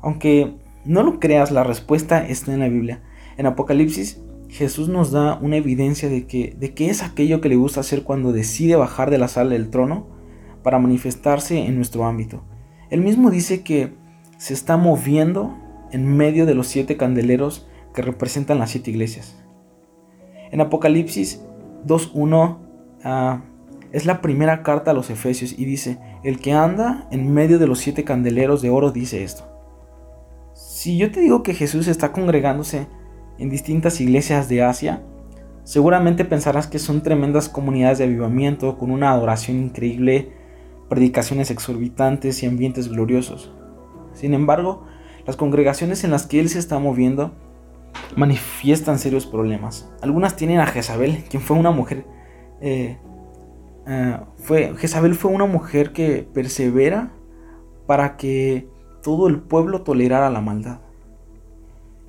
Aunque 0.02 0.54
no 0.86 1.04
lo 1.04 1.20
creas, 1.20 1.52
la 1.52 1.64
respuesta 1.64 2.26
está 2.26 2.54
en 2.54 2.62
la 2.62 2.70
Biblia. 2.70 3.02
En 3.38 3.46
Apocalipsis, 3.46 4.22
Jesús 4.50 4.90
nos 4.90 5.12
da 5.12 5.38
una 5.42 5.58
evidencia 5.58 6.10
de 6.10 6.26
que, 6.26 6.56
de 6.58 6.74
qué 6.74 6.90
es 6.90 7.04
aquello 7.04 7.42
que 7.42 7.50
le 7.50 7.56
gusta 7.56 7.82
hacer 7.82 8.04
cuando 8.04 8.32
decide 8.32 8.76
bajar 8.76 9.12
de 9.12 9.18
la 9.18 9.28
sala 9.28 9.52
del 9.52 9.70
trono 9.70 10.08
para 10.64 10.80
manifestarse 10.80 11.66
en 11.66 11.76
nuestro 11.76 12.06
ámbito. 12.06 12.44
Él 12.90 13.02
mismo 13.02 13.30
dice 13.30 13.62
que 13.62 13.94
se 14.38 14.54
está 14.54 14.78
moviendo 14.78 15.58
en 15.92 16.16
medio 16.16 16.46
de 16.46 16.56
los 16.56 16.68
siete 16.68 16.98
candeleros 16.98 17.68
que 17.94 18.02
representan 18.02 18.60
las 18.60 18.72
siete 18.72 18.92
iglesias. 18.92 19.38
En 20.52 20.62
Apocalipsis 20.62 21.42
2.1 21.86 23.49
es 23.92 24.06
la 24.06 24.22
primera 24.22 24.64
carta 24.64 24.92
a 24.92 24.94
los 24.94 25.10
Efesios 25.10 25.54
y 25.58 25.66
dice, 25.66 26.00
el 26.24 26.40
que 26.40 26.54
anda 26.54 27.08
en 27.12 27.34
medio 27.34 27.60
de 27.60 27.68
los 27.68 27.80
siete 27.80 28.04
candeleros 28.04 28.62
de 28.62 28.70
oro 28.70 28.92
dice 28.92 29.24
esto. 29.24 29.46
Si 30.54 30.98
yo 30.98 31.12
te 31.12 31.22
digo 31.22 31.44
que 31.44 31.54
Jesús 31.54 31.88
está 31.88 32.12
congregándose 32.12 32.88
en 33.38 33.50
distintas 33.50 34.02
iglesias 34.02 34.50
de 34.50 34.64
Asia, 34.64 35.04
Seguramente 35.70 36.26
pensarás 36.26 36.66
que 36.66 36.80
son 36.80 37.04
tremendas 37.04 37.48
comunidades 37.48 38.00
de 38.00 38.06
avivamiento 38.06 38.76
con 38.80 38.90
una 38.90 39.12
adoración 39.12 39.60
increíble, 39.60 40.34
predicaciones 40.90 41.52
exorbitantes 41.52 42.42
y 42.42 42.48
ambientes 42.48 42.90
gloriosos. 42.90 43.54
Sin 44.14 44.34
embargo, 44.34 44.88
las 45.28 45.36
congregaciones 45.36 46.04
en 46.04 46.10
las 46.10 46.26
que 46.26 46.40
él 46.40 46.50
se 46.50 46.58
está 46.58 46.80
moviendo 46.80 47.36
manifiestan 48.16 48.98
serios 48.98 49.28
problemas. 49.28 49.92
Algunas 50.02 50.36
tienen 50.36 50.60
a 50.60 50.66
Jezabel, 50.66 51.24
quien 51.30 51.44
fue 51.44 51.56
una 51.56 51.70
mujer. 51.70 52.04
Eh, 52.62 52.98
eh, 53.88 54.20
fue, 54.38 54.76
Jezabel 54.78 55.16
fue 55.16 55.32
una 55.32 55.46
mujer 55.46 55.94
que 55.94 56.28
persevera 56.34 57.12
para 57.88 58.18
que 58.18 58.68
todo 59.02 59.28
el 59.28 59.42
pueblo 59.42 59.82
tolerara 59.82 60.30
la 60.30 60.42
maldad. 60.42 60.82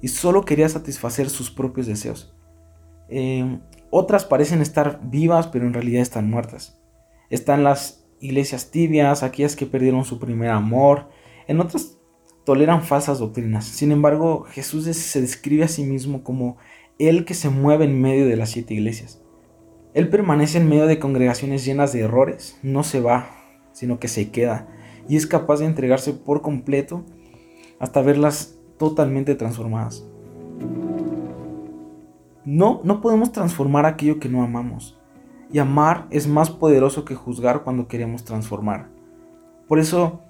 Y 0.03 0.09
solo 0.09 0.45
quería 0.45 0.69
satisfacer 0.69 1.31
sus 1.31 1.51
propios 1.51 1.87
deseos. 1.87 2.35
Eh, 3.09 3.61
otras 3.91 4.25
parecen 4.25 4.61
estar 4.61 5.01
vivas, 5.03 5.49
pero 5.49 5.67
en 5.67 5.75
realidad 5.75 6.03
están 6.03 6.31
muertas. 6.31 6.81
Están 7.29 7.65
las 7.65 8.07
iglesias 8.21 8.71
tibias, 8.71 9.23
aquellas 9.23 9.57
que 9.57 9.67
perdieron 9.67 10.05
su 10.05 10.19
primer 10.19 10.51
amor. 10.51 11.09
En 11.47 11.61
otras 11.61 11.99
toleran 12.45 12.83
falsas 12.83 13.19
doctrinas. 13.19 13.65
Sin 13.65 13.93
embargo, 13.93 14.45
Jesús 14.51 14.85
se 14.85 15.21
describe 15.21 15.65
a 15.65 15.69
sí 15.69 15.85
mismo 15.85 16.23
como 16.23 16.57
el 16.99 17.25
que 17.25 17.35
se 17.35 17.49
mueve 17.49 17.87
en 17.87 18.01
medio 18.01 18.27
de 18.27 18.37
las 18.37 18.51
siete 18.51 18.75
iglesias. 18.75 19.23
Él 19.95 20.09
permanece 20.09 20.59
en 20.59 20.69
medio 20.69 20.87
de 20.87 20.99
congregaciones 20.99 21.65
llenas 21.65 21.93
de 21.93 22.01
errores, 22.01 22.59
no 22.63 22.83
se 22.83 23.01
va, 23.01 23.31
sino 23.73 23.99
que 23.99 24.09
se 24.09 24.31
queda 24.31 24.69
y 25.11 25.17
es 25.17 25.27
capaz 25.27 25.59
de 25.59 25.67
entregarse 25.67 26.13
por 26.13 26.41
completo 26.41 27.05
hasta 27.81 28.01
verlas 28.01 28.55
totalmente 28.79 29.35
transformadas. 29.35 30.07
No, 32.45 32.81
no 32.85 33.01
podemos 33.01 33.33
transformar 33.33 33.87
aquello 33.87 34.21
que 34.21 34.29
no 34.29 34.45
amamos. 34.45 34.97
Y 35.53 35.59
amar 35.59 36.07
es 36.11 36.29
más 36.29 36.49
poderoso 36.49 37.05
que 37.05 37.17
juzgar 37.17 37.65
cuando 37.65 37.89
queremos 37.89 38.25
transformar. 38.25 38.89
Por 39.67 39.81
eso, 39.81 40.21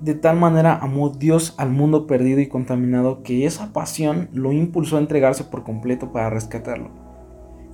de 0.00 0.14
tal 0.14 0.36
manera 0.36 0.76
amó 0.82 1.10
Dios 1.10 1.54
al 1.56 1.70
mundo 1.70 2.08
perdido 2.08 2.40
y 2.40 2.48
contaminado 2.48 3.22
que 3.22 3.46
esa 3.46 3.72
pasión 3.72 4.28
lo 4.32 4.50
impulsó 4.50 4.96
a 4.96 5.00
entregarse 5.00 5.44
por 5.44 5.62
completo 5.62 6.10
para 6.10 6.28
rescatarlo. 6.28 7.03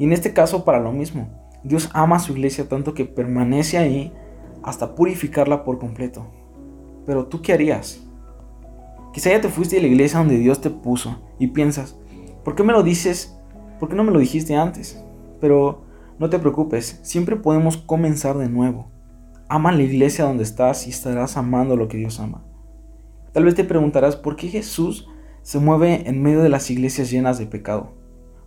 Y 0.00 0.04
en 0.04 0.12
este 0.12 0.32
caso 0.32 0.64
para 0.64 0.80
lo 0.80 0.90
mismo. 0.90 1.28
Dios 1.62 1.88
ama 1.92 2.16
a 2.16 2.18
su 2.20 2.32
iglesia 2.32 2.68
tanto 2.68 2.92
que 2.92 3.04
permanece 3.04 3.78
ahí 3.78 4.12
hasta 4.64 4.96
purificarla 4.96 5.62
por 5.62 5.78
completo. 5.78 6.26
Pero 7.06 7.26
tú 7.26 7.40
qué 7.40 7.52
harías? 7.52 8.04
Quizá 9.12 9.30
ya 9.30 9.40
te 9.40 9.48
fuiste 9.48 9.76
de 9.76 9.82
la 9.82 9.88
iglesia 9.88 10.18
donde 10.18 10.38
Dios 10.38 10.60
te 10.60 10.70
puso 10.70 11.22
y 11.38 11.48
piensas, 11.48 11.96
¿por 12.42 12.56
qué 12.56 12.64
me 12.64 12.72
lo 12.72 12.82
dices 12.82 13.40
¿Por 13.80 13.88
qué 13.88 13.96
no 13.96 14.04
me 14.04 14.12
lo 14.12 14.18
dijiste 14.18 14.54
antes? 14.54 15.02
Pero 15.40 15.84
no 16.18 16.28
te 16.28 16.38
preocupes, 16.38 17.00
siempre 17.02 17.36
podemos 17.36 17.78
comenzar 17.78 18.36
de 18.36 18.50
nuevo. 18.50 18.90
Ama 19.48 19.72
la 19.72 19.82
iglesia 19.82 20.26
donde 20.26 20.44
estás 20.44 20.86
y 20.86 20.90
estarás 20.90 21.38
amando 21.38 21.76
lo 21.76 21.88
que 21.88 21.96
Dios 21.96 22.20
ama. 22.20 22.44
Tal 23.32 23.44
vez 23.44 23.54
te 23.54 23.64
preguntarás 23.64 24.16
por 24.16 24.36
qué 24.36 24.48
Jesús 24.48 25.08
se 25.40 25.58
mueve 25.58 26.06
en 26.06 26.22
medio 26.22 26.42
de 26.42 26.50
las 26.50 26.70
iglesias 26.70 27.10
llenas 27.10 27.38
de 27.38 27.46
pecado. 27.46 27.94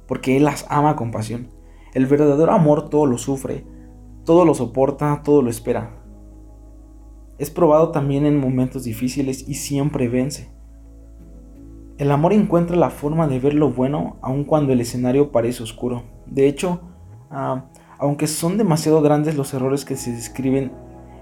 Porque 0.08 0.38
Él 0.38 0.46
las 0.46 0.66
ama 0.70 0.96
con 0.96 1.12
pasión. 1.12 1.50
El 1.94 2.06
verdadero 2.06 2.52
amor 2.52 2.90
todo 2.90 3.06
lo 3.06 3.18
sufre, 3.18 3.66
todo 4.26 4.46
lo 4.46 4.54
soporta, 4.54 5.22
todo 5.24 5.42
lo 5.42 5.50
espera. 5.50 6.04
Es 7.38 7.50
probado 7.50 7.92
también 7.92 8.26
en 8.26 8.40
momentos 8.40 8.84
difíciles 8.84 9.48
y 9.48 9.56
siempre 9.56 10.08
vence. 10.08 10.52
El 11.98 12.12
amor 12.12 12.34
encuentra 12.34 12.76
la 12.76 12.90
forma 12.90 13.28
de 13.28 13.40
ver 13.40 13.54
lo 13.54 13.72
bueno 13.72 14.18
aun 14.22 14.44
cuando 14.44 14.74
el 14.74 14.82
escenario 14.82 15.32
parece 15.32 15.62
oscuro. 15.62 16.04
De 16.26 16.48
hecho, 16.48 16.82
ah, 17.30 17.66
aunque 18.00 18.28
son 18.28 18.58
demasiado 18.58 19.02
grandes 19.02 19.36
los 19.36 19.54
errores 19.54 19.86
que 19.86 19.96
se 19.96 20.12
describen 20.12 20.72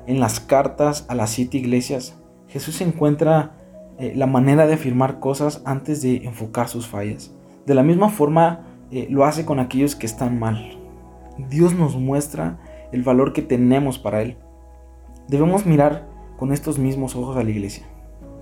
en 0.07 0.19
las 0.19 0.39
cartas 0.39 1.05
a 1.09 1.15
las 1.15 1.29
siete 1.29 1.57
iglesias, 1.57 2.17
Jesús 2.47 2.81
encuentra 2.81 3.57
eh, 3.97 4.13
la 4.15 4.27
manera 4.27 4.65
de 4.65 4.73
afirmar 4.73 5.19
cosas 5.19 5.61
antes 5.65 6.01
de 6.01 6.17
enfocar 6.25 6.69
sus 6.69 6.87
fallas. 6.87 7.35
De 7.65 7.75
la 7.75 7.83
misma 7.83 8.09
forma 8.09 8.70
eh, 8.91 9.07
lo 9.09 9.25
hace 9.25 9.45
con 9.45 9.59
aquellos 9.59 9.95
que 9.95 10.05
están 10.05 10.39
mal. 10.39 10.77
Dios 11.49 11.73
nos 11.73 11.95
muestra 11.95 12.59
el 12.91 13.03
valor 13.03 13.33
que 13.33 13.41
tenemos 13.41 13.97
para 13.97 14.21
Él. 14.21 14.37
Debemos 15.27 15.65
mirar 15.65 16.07
con 16.37 16.51
estos 16.51 16.77
mismos 16.77 17.15
ojos 17.15 17.37
a 17.37 17.43
la 17.43 17.49
iglesia. 17.49 17.85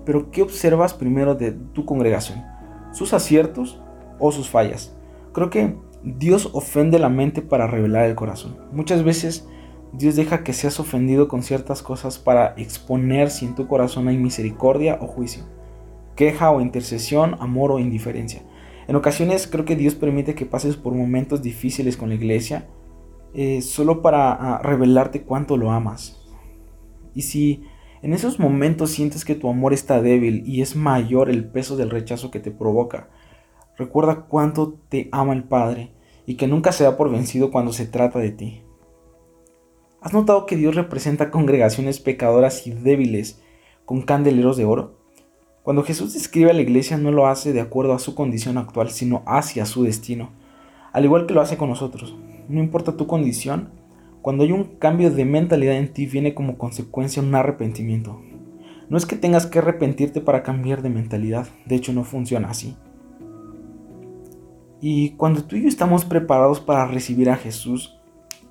Pero 0.04 0.30
¿qué 0.30 0.42
observas 0.42 0.94
primero 0.94 1.34
de 1.34 1.52
tu 1.52 1.84
congregación? 1.84 2.44
¿Sus 2.92 3.12
aciertos 3.12 3.80
o 4.18 4.32
sus 4.32 4.48
fallas? 4.48 4.96
Creo 5.32 5.50
que 5.50 5.76
Dios 6.02 6.50
ofende 6.52 6.98
la 6.98 7.10
mente 7.10 7.42
para 7.42 7.66
revelar 7.66 8.06
el 8.06 8.14
corazón. 8.14 8.56
Muchas 8.72 9.04
veces 9.04 9.46
Dios 9.92 10.16
deja 10.16 10.42
que 10.42 10.52
seas 10.52 10.80
ofendido 10.80 11.28
con 11.28 11.42
ciertas 11.42 11.82
cosas 11.82 12.18
para 12.18 12.54
exponer 12.56 13.30
si 13.30 13.46
en 13.46 13.54
tu 13.54 13.66
corazón 13.66 14.08
hay 14.08 14.16
misericordia 14.16 14.98
o 15.00 15.06
juicio, 15.06 15.44
queja 16.16 16.50
o 16.50 16.60
intercesión, 16.60 17.36
amor 17.40 17.72
o 17.72 17.78
indiferencia. 17.78 18.42
En 18.90 18.96
ocasiones 18.96 19.46
creo 19.46 19.64
que 19.64 19.76
Dios 19.76 19.94
permite 19.94 20.34
que 20.34 20.46
pases 20.46 20.76
por 20.76 20.94
momentos 20.94 21.42
difíciles 21.42 21.96
con 21.96 22.08
la 22.08 22.16
iglesia 22.16 22.66
eh, 23.34 23.62
solo 23.62 24.02
para 24.02 24.32
ah, 24.32 24.58
revelarte 24.64 25.22
cuánto 25.22 25.56
lo 25.56 25.70
amas. 25.70 26.20
Y 27.14 27.22
si 27.22 27.62
en 28.02 28.12
esos 28.12 28.40
momentos 28.40 28.90
sientes 28.90 29.24
que 29.24 29.36
tu 29.36 29.48
amor 29.48 29.72
está 29.72 30.02
débil 30.02 30.42
y 30.44 30.60
es 30.60 30.74
mayor 30.74 31.30
el 31.30 31.48
peso 31.48 31.76
del 31.76 31.88
rechazo 31.88 32.32
que 32.32 32.40
te 32.40 32.50
provoca. 32.50 33.10
Recuerda 33.78 34.26
cuánto 34.26 34.80
te 34.88 35.08
ama 35.12 35.34
el 35.34 35.44
Padre 35.44 35.94
y 36.26 36.34
que 36.34 36.48
nunca 36.48 36.72
se 36.72 36.82
da 36.82 36.96
por 36.96 37.12
vencido 37.12 37.52
cuando 37.52 37.72
se 37.72 37.86
trata 37.86 38.18
de 38.18 38.32
ti. 38.32 38.64
¿Has 40.00 40.12
notado 40.12 40.46
que 40.46 40.56
Dios 40.56 40.74
representa 40.74 41.30
congregaciones 41.30 42.00
pecadoras 42.00 42.66
y 42.66 42.72
débiles 42.72 43.40
con 43.84 44.02
candeleros 44.02 44.56
de 44.56 44.64
oro? 44.64 44.99
Cuando 45.62 45.82
Jesús 45.82 46.14
describe 46.14 46.50
a 46.50 46.54
la 46.54 46.62
iglesia 46.62 46.96
no 46.96 47.12
lo 47.12 47.26
hace 47.26 47.52
de 47.52 47.60
acuerdo 47.60 47.92
a 47.92 47.98
su 47.98 48.14
condición 48.14 48.56
actual, 48.56 48.90
sino 48.90 49.22
hacia 49.26 49.66
su 49.66 49.82
destino, 49.82 50.30
al 50.92 51.04
igual 51.04 51.26
que 51.26 51.34
lo 51.34 51.42
hace 51.42 51.58
con 51.58 51.68
nosotros. 51.68 52.16
No 52.48 52.60
importa 52.60 52.96
tu 52.96 53.06
condición, 53.06 53.68
cuando 54.22 54.44
hay 54.44 54.52
un 54.52 54.64
cambio 54.64 55.10
de 55.10 55.24
mentalidad 55.26 55.76
en 55.76 55.92
ti 55.92 56.06
viene 56.06 56.34
como 56.34 56.56
consecuencia 56.56 57.22
un 57.22 57.34
arrepentimiento. 57.34 58.22
No 58.88 58.96
es 58.96 59.04
que 59.04 59.16
tengas 59.16 59.46
que 59.46 59.58
arrepentirte 59.58 60.22
para 60.22 60.42
cambiar 60.42 60.80
de 60.80 60.88
mentalidad, 60.88 61.46
de 61.66 61.76
hecho 61.76 61.92
no 61.92 62.04
funciona 62.04 62.48
así. 62.48 62.74
Y 64.80 65.10
cuando 65.10 65.44
tú 65.44 65.56
y 65.56 65.62
yo 65.62 65.68
estamos 65.68 66.06
preparados 66.06 66.58
para 66.58 66.86
recibir 66.86 67.28
a 67.28 67.36
Jesús, 67.36 68.00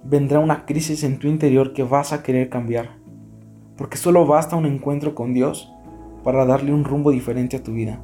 vendrá 0.03 0.39
una 0.39 0.65
crisis 0.65 1.03
en 1.03 1.17
tu 1.17 1.27
interior 1.27 1.73
que 1.73 1.83
vas 1.83 2.13
a 2.13 2.21
querer 2.21 2.49
cambiar. 2.49 2.97
Porque 3.77 3.97
solo 3.97 4.27
basta 4.27 4.55
un 4.55 4.67
encuentro 4.67 5.15
con 5.15 5.33
Dios 5.33 5.71
para 6.23 6.45
darle 6.45 6.73
un 6.73 6.83
rumbo 6.83 7.11
diferente 7.11 7.57
a 7.57 7.63
tu 7.63 7.73
vida. 7.73 7.99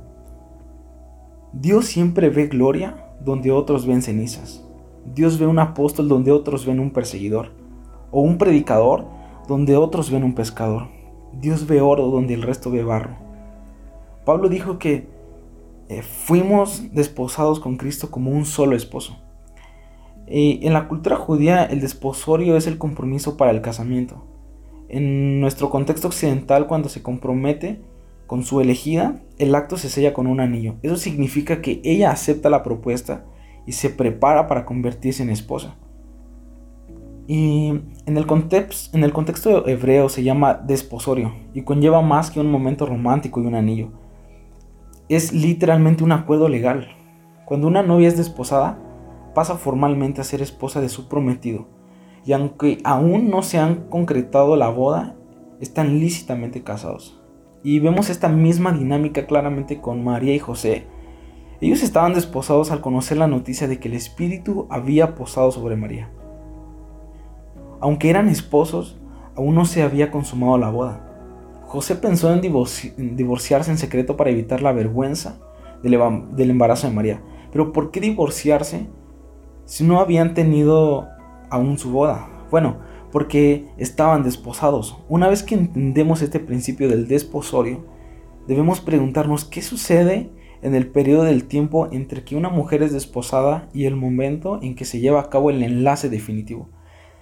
Dios 1.53 1.85
siempre 1.85 2.29
ve 2.29 2.47
gloria 2.47 3.07
donde 3.21 3.51
otros 3.51 3.85
ven 3.85 4.01
cenizas. 4.01 4.63
Dios 5.13 5.39
ve 5.39 5.47
un 5.47 5.59
apóstol 5.59 6.07
donde 6.07 6.31
otros 6.31 6.65
ven 6.65 6.79
un 6.79 6.91
perseguidor, 6.91 7.51
o 8.11 8.21
un 8.21 8.37
predicador 8.37 9.05
donde 9.47 9.77
otros 9.77 10.09
ven 10.11 10.23
un 10.23 10.33
pescador. 10.33 10.87
Dios 11.33 11.67
ve 11.67 11.81
oro 11.81 12.07
donde 12.07 12.33
el 12.33 12.41
resto 12.41 12.71
ve 12.71 12.83
barro. 12.83 13.15
Pablo 14.25 14.49
dijo 14.49 14.79
que 14.79 15.07
eh, 15.87 16.01
fuimos 16.01 16.93
desposados 16.93 17.59
con 17.59 17.77
Cristo 17.77 18.09
como 18.09 18.31
un 18.31 18.45
solo 18.45 18.75
esposo. 18.75 19.17
en 20.27 20.73
la 20.73 20.87
cultura 20.87 21.15
judía 21.15 21.63
el 21.65 21.81
desposorio 21.81 22.57
es 22.57 22.65
el 22.65 22.79
compromiso 22.79 23.37
para 23.37 23.51
el 23.51 23.61
casamiento. 23.61 24.25
En 24.89 25.39
nuestro 25.39 25.69
contexto 25.69 26.07
occidental 26.07 26.67
cuando 26.67 26.89
se 26.89 27.03
compromete 27.03 27.81
con 28.27 28.43
su 28.43 28.61
elegida, 28.61 29.21
el 29.37 29.53
acto 29.53 29.77
se 29.77 29.89
sella 29.89 30.13
con 30.13 30.27
un 30.27 30.39
anillo. 30.39 30.75
Eso 30.81 30.95
significa 30.97 31.61
que 31.61 31.81
ella 31.83 32.11
acepta 32.11 32.49
la 32.49 32.63
propuesta 32.63 33.25
y 33.65 33.73
se 33.73 33.89
prepara 33.89 34.47
para 34.47 34.65
convertirse 34.65 35.23
en 35.23 35.29
esposa. 35.29 35.75
Y 37.27 37.69
en 38.05 38.17
el, 38.17 38.25
contexto 38.25 39.67
hebreo 39.67 40.09
se 40.09 40.23
llama 40.23 40.53
desposorio 40.53 41.33
y 41.53 41.63
conlleva 41.63 42.01
más 42.01 42.29
que 42.29 42.39
un 42.39 42.51
momento 42.51 42.85
romántico 42.85 43.41
y 43.41 43.47
un 43.47 43.55
anillo. 43.55 43.89
Es 45.09 45.33
literalmente 45.33 46.03
un 46.03 46.11
acuerdo 46.11 46.49
legal. 46.49 46.87
Cuando 47.45 47.67
una 47.67 47.81
novia 47.81 48.07
es 48.07 48.17
desposada, 48.17 48.79
pasa 49.33 49.55
formalmente 49.55 50.21
a 50.21 50.23
ser 50.23 50.41
esposa 50.41 50.81
de 50.81 50.89
su 50.89 51.07
prometido. 51.07 51.67
Y 52.25 52.33
aunque 52.33 52.79
aún 52.83 53.29
no 53.29 53.41
se 53.41 53.57
han 53.57 53.87
concretado 53.89 54.55
la 54.55 54.69
boda, 54.69 55.15
están 55.59 55.99
lícitamente 55.99 56.63
casados. 56.63 57.21
Y 57.65 57.79
vemos 57.79 58.11
esta 58.11 58.29
misma 58.29 58.73
dinámica 58.73 59.25
claramente 59.25 59.81
con 59.81 60.03
María 60.03 60.35
y 60.35 60.37
José, 60.37 60.85
ellos 61.61 61.81
estaban 61.81 62.13
desposados 62.13 62.69
al 62.69 62.79
conocer 62.79 63.17
la 63.17 63.25
noticia 63.25 63.67
de 63.67 63.79
que 63.79 63.87
el 63.87 63.95
Espíritu 63.95 64.67
había 64.69 65.15
posado 65.15 65.51
sobre 65.51 65.75
María. 65.75 66.11
Aunque 67.79 68.11
eran 68.11 68.29
esposos, 68.29 68.99
aún 69.35 69.55
no 69.55 69.65
se 69.65 69.81
había 69.81 70.11
consumado 70.11 70.59
la 70.59 70.69
boda. 70.69 71.09
José 71.63 71.95
pensó 71.95 72.31
en, 72.31 72.39
divorciarse 72.39 73.71
en 73.71 73.79
secreto 73.79 74.15
para 74.15 74.29
evitar 74.29 74.61
la 74.61 74.71
vergüenza 74.71 75.39
del, 75.81 75.95
embarazo 76.51 76.87
de 76.87 76.93
María. 76.93 77.23
Pero 77.51 77.73
¿por 77.73 77.89
qué 77.89 77.99
divorciarse 77.99 78.85
si 79.65 79.83
no 79.83 79.99
habían 80.01 80.35
tenido 80.35 81.07
aún 81.49 81.79
su 81.79 81.91
boda? 81.91 82.29
Bueno, 82.51 82.77
porque 83.15 83.69
estaban 83.77 84.23
desposados. 84.23 84.97
Una 85.07 85.29
vez 85.29 85.41
que 85.41 85.55
entendemos 85.55 86.21
este 86.21 86.41
principio 86.41 86.89
del 86.89 87.07
desposorio, 87.07 87.85
debemos 88.45 88.81
preguntarnos 88.81 89.45
qué 89.45 89.61
sucede 89.61 90.31
en 90.61 90.75
el 90.75 90.87
periodo 90.87 91.23
del 91.23 91.45
tiempo 91.45 91.87
entre 91.93 92.25
que 92.25 92.35
una 92.35 92.49
mujer 92.49 92.83
es 92.83 92.91
desposada 92.91 93.69
y 93.71 93.85
el 93.85 93.95
momento 93.95 94.59
en 94.61 94.75
que 94.75 94.83
se 94.83 94.99
lleva 94.99 95.21
a 95.21 95.29
cabo 95.29 95.49
el 95.49 95.63
enlace 95.63 96.09
definitivo. 96.09 96.67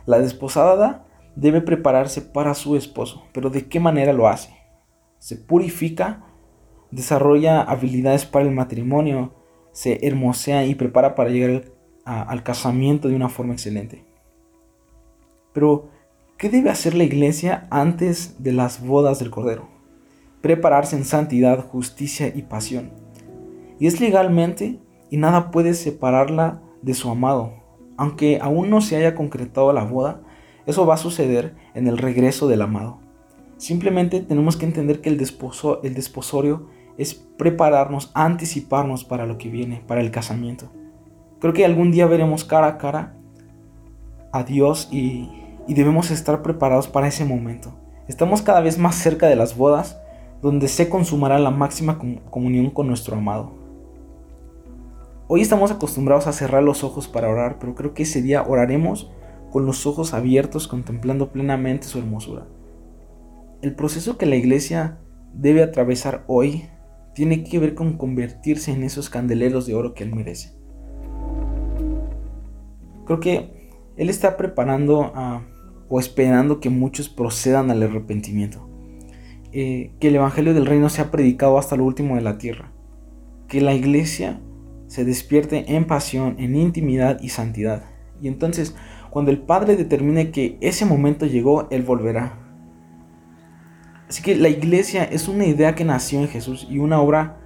La 0.07 0.17
desposada 0.17 1.05
debe 1.35 1.61
prepararse 1.61 2.21
para 2.23 2.55
su 2.55 2.75
esposo, 2.75 3.25
pero 3.31 3.51
¿de 3.51 3.67
qué 3.67 3.79
manera 3.79 4.13
lo 4.13 4.27
hace? 4.27 4.49
Se 5.19 5.35
purifica, 5.35 6.25
desarrolla 6.89 7.61
habilidades 7.61 8.25
para 8.25 8.45
el 8.45 8.51
matrimonio, 8.51 9.35
se 9.73 10.07
hermosea 10.07 10.65
y 10.65 10.73
prepara 10.73 11.13
para 11.13 11.29
llegar 11.29 11.65
al 12.03 12.41
casamiento 12.41 13.09
de 13.09 13.15
una 13.15 13.29
forma 13.29 13.53
excelente. 13.53 14.11
Pero, 15.53 15.89
¿qué 16.37 16.49
debe 16.49 16.69
hacer 16.69 16.95
la 16.95 17.03
iglesia 17.03 17.67
antes 17.69 18.43
de 18.43 18.51
las 18.51 18.85
bodas 18.85 19.19
del 19.19 19.29
Cordero? 19.29 19.69
Prepararse 20.41 20.95
en 20.97 21.05
santidad, 21.05 21.65
justicia 21.67 22.31
y 22.35 22.41
pasión. 22.41 22.91
Y 23.79 23.87
es 23.87 24.01
legalmente 24.01 24.79
y 25.09 25.17
nada 25.17 25.51
puede 25.51 25.73
separarla 25.73 26.61
de 26.81 26.93
su 26.93 27.09
amado. 27.09 27.53
Aunque 27.97 28.39
aún 28.41 28.69
no 28.69 28.81
se 28.81 28.95
haya 28.95 29.15
concretado 29.15 29.71
la 29.71 29.83
boda, 29.83 30.21
eso 30.65 30.85
va 30.85 30.95
a 30.95 30.97
suceder 30.97 31.55
en 31.75 31.87
el 31.87 31.97
regreso 31.97 32.47
del 32.47 32.61
amado. 32.61 32.99
Simplemente 33.57 34.21
tenemos 34.21 34.57
que 34.57 34.65
entender 34.65 35.01
que 35.01 35.09
el, 35.09 35.21
el 35.83 35.93
desposorio 35.93 36.67
es 36.97 37.13
prepararnos, 37.13 38.11
anticiparnos 38.13 39.03
para 39.03 39.25
lo 39.25 39.37
que 39.37 39.49
viene, 39.49 39.83
para 39.87 40.01
el 40.01 40.11
casamiento. 40.11 40.71
Creo 41.39 41.53
que 41.53 41.65
algún 41.65 41.91
día 41.91 42.07
veremos 42.07 42.43
cara 42.43 42.67
a 42.67 42.77
cara 42.77 43.15
a 44.31 44.43
Dios 44.43 44.89
y, 44.91 45.29
y 45.67 45.73
debemos 45.73 46.11
estar 46.11 46.41
preparados 46.41 46.87
para 46.87 47.07
ese 47.07 47.25
momento. 47.25 47.73
Estamos 48.07 48.41
cada 48.41 48.61
vez 48.61 48.77
más 48.77 48.95
cerca 48.95 49.27
de 49.27 49.35
las 49.35 49.55
bodas, 49.55 49.99
donde 50.41 50.67
se 50.67 50.89
consumará 50.89 51.39
la 51.39 51.51
máxima 51.51 51.99
comunión 52.29 52.69
con 52.69 52.87
nuestro 52.87 53.15
amado. 53.15 53.53
Hoy 55.27 55.41
estamos 55.41 55.71
acostumbrados 55.71 56.27
a 56.27 56.33
cerrar 56.33 56.63
los 56.63 56.83
ojos 56.83 57.07
para 57.07 57.29
orar, 57.29 57.57
pero 57.59 57.75
creo 57.75 57.93
que 57.93 58.03
ese 58.03 58.21
día 58.21 58.43
oraremos 58.43 59.09
con 59.51 59.65
los 59.65 59.85
ojos 59.85 60.13
abiertos 60.13 60.67
contemplando 60.67 61.31
plenamente 61.31 61.87
su 61.87 61.99
hermosura. 61.99 62.45
El 63.61 63.75
proceso 63.75 64.17
que 64.17 64.25
la 64.25 64.35
iglesia 64.35 64.99
debe 65.33 65.63
atravesar 65.63 66.25
hoy 66.27 66.65
tiene 67.15 67.43
que 67.43 67.59
ver 67.59 67.73
con 67.73 67.97
convertirse 67.97 68.71
en 68.71 68.83
esos 68.83 69.09
candeleros 69.09 69.65
de 69.65 69.75
oro 69.75 69.93
que 69.93 70.03
Él 70.03 70.13
merece. 70.13 70.53
Creo 73.05 73.19
que 73.19 73.69
Él 73.95 74.09
está 74.09 74.35
preparando 74.35 75.13
o 75.89 75.99
esperando 75.99 76.59
que 76.59 76.69
muchos 76.69 77.09
procedan 77.09 77.71
al 77.71 77.83
arrepentimiento. 77.83 78.69
Eh, 79.51 79.91
que 79.99 80.07
el 80.07 80.15
Evangelio 80.15 80.53
del 80.53 80.65
Reino 80.65 80.89
sea 80.89 81.11
predicado 81.11 81.57
hasta 81.57 81.75
lo 81.75 81.85
último 81.85 82.15
de 82.15 82.21
la 82.21 82.37
tierra. 82.37 82.71
Que 83.47 83.61
la 83.61 83.73
iglesia 83.73 84.41
se 84.87 85.05
despierte 85.05 85.75
en 85.75 85.85
pasión, 85.85 86.35
en 86.39 86.55
intimidad 86.55 87.19
y 87.21 87.29
santidad. 87.29 87.85
Y 88.21 88.27
entonces, 88.27 88.75
cuando 89.09 89.31
el 89.31 89.39
Padre 89.39 89.75
determine 89.75 90.31
que 90.31 90.57
ese 90.61 90.85
momento 90.85 91.25
llegó, 91.25 91.67
Él 91.69 91.83
volverá 91.83 92.43
Así 94.13 94.21
que 94.21 94.35
la 94.35 94.47
iglesia 94.47 95.03
es 95.05 95.27
una 95.27 95.43
idea 95.43 95.73
que 95.73 95.83
nació 95.83 96.19
en 96.19 96.27
Jesús 96.27 96.67
y 96.69 96.77
una 96.77 97.01
obra 97.01 97.39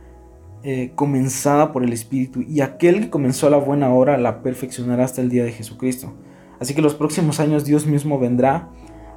eh, 0.63 0.91
comenzada 0.95 1.71
por 1.71 1.81
el 1.81 1.93
Espíritu. 1.93 2.41
Y 2.41 2.59
aquel 2.59 2.99
que 2.99 3.09
comenzó 3.09 3.49
la 3.49 3.55
buena 3.55 3.89
obra 3.89 4.17
la 4.17 4.43
perfeccionará 4.43 5.05
hasta 5.05 5.21
el 5.21 5.29
día 5.29 5.45
de 5.45 5.53
Jesucristo. 5.53 6.13
Así 6.59 6.73
que 6.73 6.81
los 6.81 6.95
próximos 6.95 7.39
años 7.39 7.65
Dios 7.65 7.85
mismo 7.85 8.19
vendrá 8.19 8.69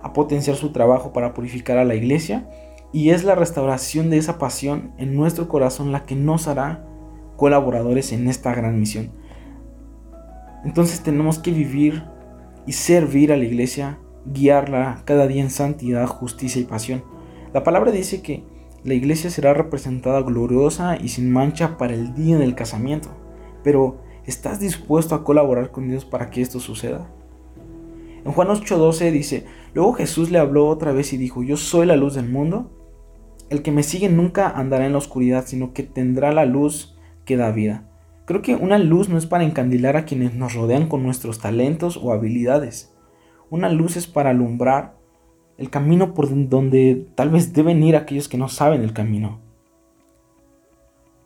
a 0.02 0.12
potenciar 0.12 0.56
su 0.56 0.72
trabajo 0.72 1.12
para 1.12 1.34
purificar 1.34 1.78
a 1.78 1.84
la 1.84 1.94
iglesia. 1.94 2.48
Y 2.92 3.10
es 3.10 3.24
la 3.24 3.34
restauración 3.34 4.10
de 4.10 4.18
esa 4.18 4.38
pasión 4.38 4.92
en 4.98 5.14
nuestro 5.14 5.48
corazón 5.48 5.92
la 5.92 6.04
que 6.04 6.16
nos 6.16 6.48
hará 6.48 6.84
colaboradores 7.36 8.12
en 8.12 8.28
esta 8.28 8.54
gran 8.54 8.78
misión. 8.78 9.12
Entonces 10.64 11.02
tenemos 11.02 11.38
que 11.38 11.52
vivir 11.52 12.04
y 12.66 12.72
servir 12.72 13.32
a 13.32 13.36
la 13.36 13.44
iglesia, 13.44 13.98
guiarla 14.26 15.02
cada 15.04 15.26
día 15.26 15.42
en 15.42 15.50
santidad, 15.50 16.06
justicia 16.06 16.60
y 16.60 16.64
pasión. 16.64 17.02
La 17.54 17.64
palabra 17.64 17.92
dice 17.92 18.20
que 18.22 18.44
la 18.84 18.94
iglesia 18.94 19.30
será 19.30 19.54
representada 19.54 20.20
gloriosa 20.22 20.96
y 20.96 21.08
sin 21.08 21.30
mancha 21.32 21.78
para 21.78 21.94
el 21.94 22.14
día 22.14 22.38
del 22.38 22.54
casamiento. 22.54 23.10
Pero, 23.62 23.98
¿estás 24.26 24.60
dispuesto 24.60 25.14
a 25.14 25.24
colaborar 25.24 25.70
con 25.70 25.88
Dios 25.88 26.04
para 26.04 26.30
que 26.30 26.42
esto 26.42 26.60
suceda? 26.60 27.08
En 28.24 28.32
Juan 28.32 28.48
8:12 28.48 29.10
dice, 29.10 29.46
luego 29.74 29.94
Jesús 29.94 30.30
le 30.30 30.38
habló 30.38 30.66
otra 30.68 30.92
vez 30.92 31.12
y 31.12 31.16
dijo, 31.16 31.42
yo 31.42 31.56
soy 31.56 31.86
la 31.86 31.96
luz 31.96 32.14
del 32.14 32.28
mundo. 32.28 32.70
El 33.48 33.62
que 33.62 33.72
me 33.72 33.82
sigue 33.82 34.08
nunca 34.08 34.48
andará 34.48 34.86
en 34.86 34.92
la 34.92 34.98
oscuridad, 34.98 35.44
sino 35.46 35.72
que 35.72 35.82
tendrá 35.82 36.32
la 36.32 36.44
luz 36.44 36.96
que 37.24 37.36
da 37.36 37.50
vida. 37.50 37.88
Creo 38.26 38.42
que 38.42 38.54
una 38.54 38.78
luz 38.78 39.08
no 39.08 39.18
es 39.18 39.26
para 39.26 39.44
encandilar 39.44 39.96
a 39.96 40.04
quienes 40.04 40.34
nos 40.34 40.54
rodean 40.54 40.86
con 40.88 41.02
nuestros 41.02 41.40
talentos 41.40 41.98
o 42.00 42.12
habilidades. 42.12 42.94
Una 43.48 43.68
luz 43.68 43.96
es 43.96 44.06
para 44.06 44.30
alumbrar 44.30 44.94
el 45.58 45.68
camino 45.68 46.14
por 46.14 46.28
donde 46.48 47.08
tal 47.16 47.30
vez 47.30 47.52
deben 47.52 47.82
ir 47.82 47.96
aquellos 47.96 48.28
que 48.28 48.38
no 48.38 48.48
saben 48.48 48.82
el 48.82 48.92
camino. 48.92 49.40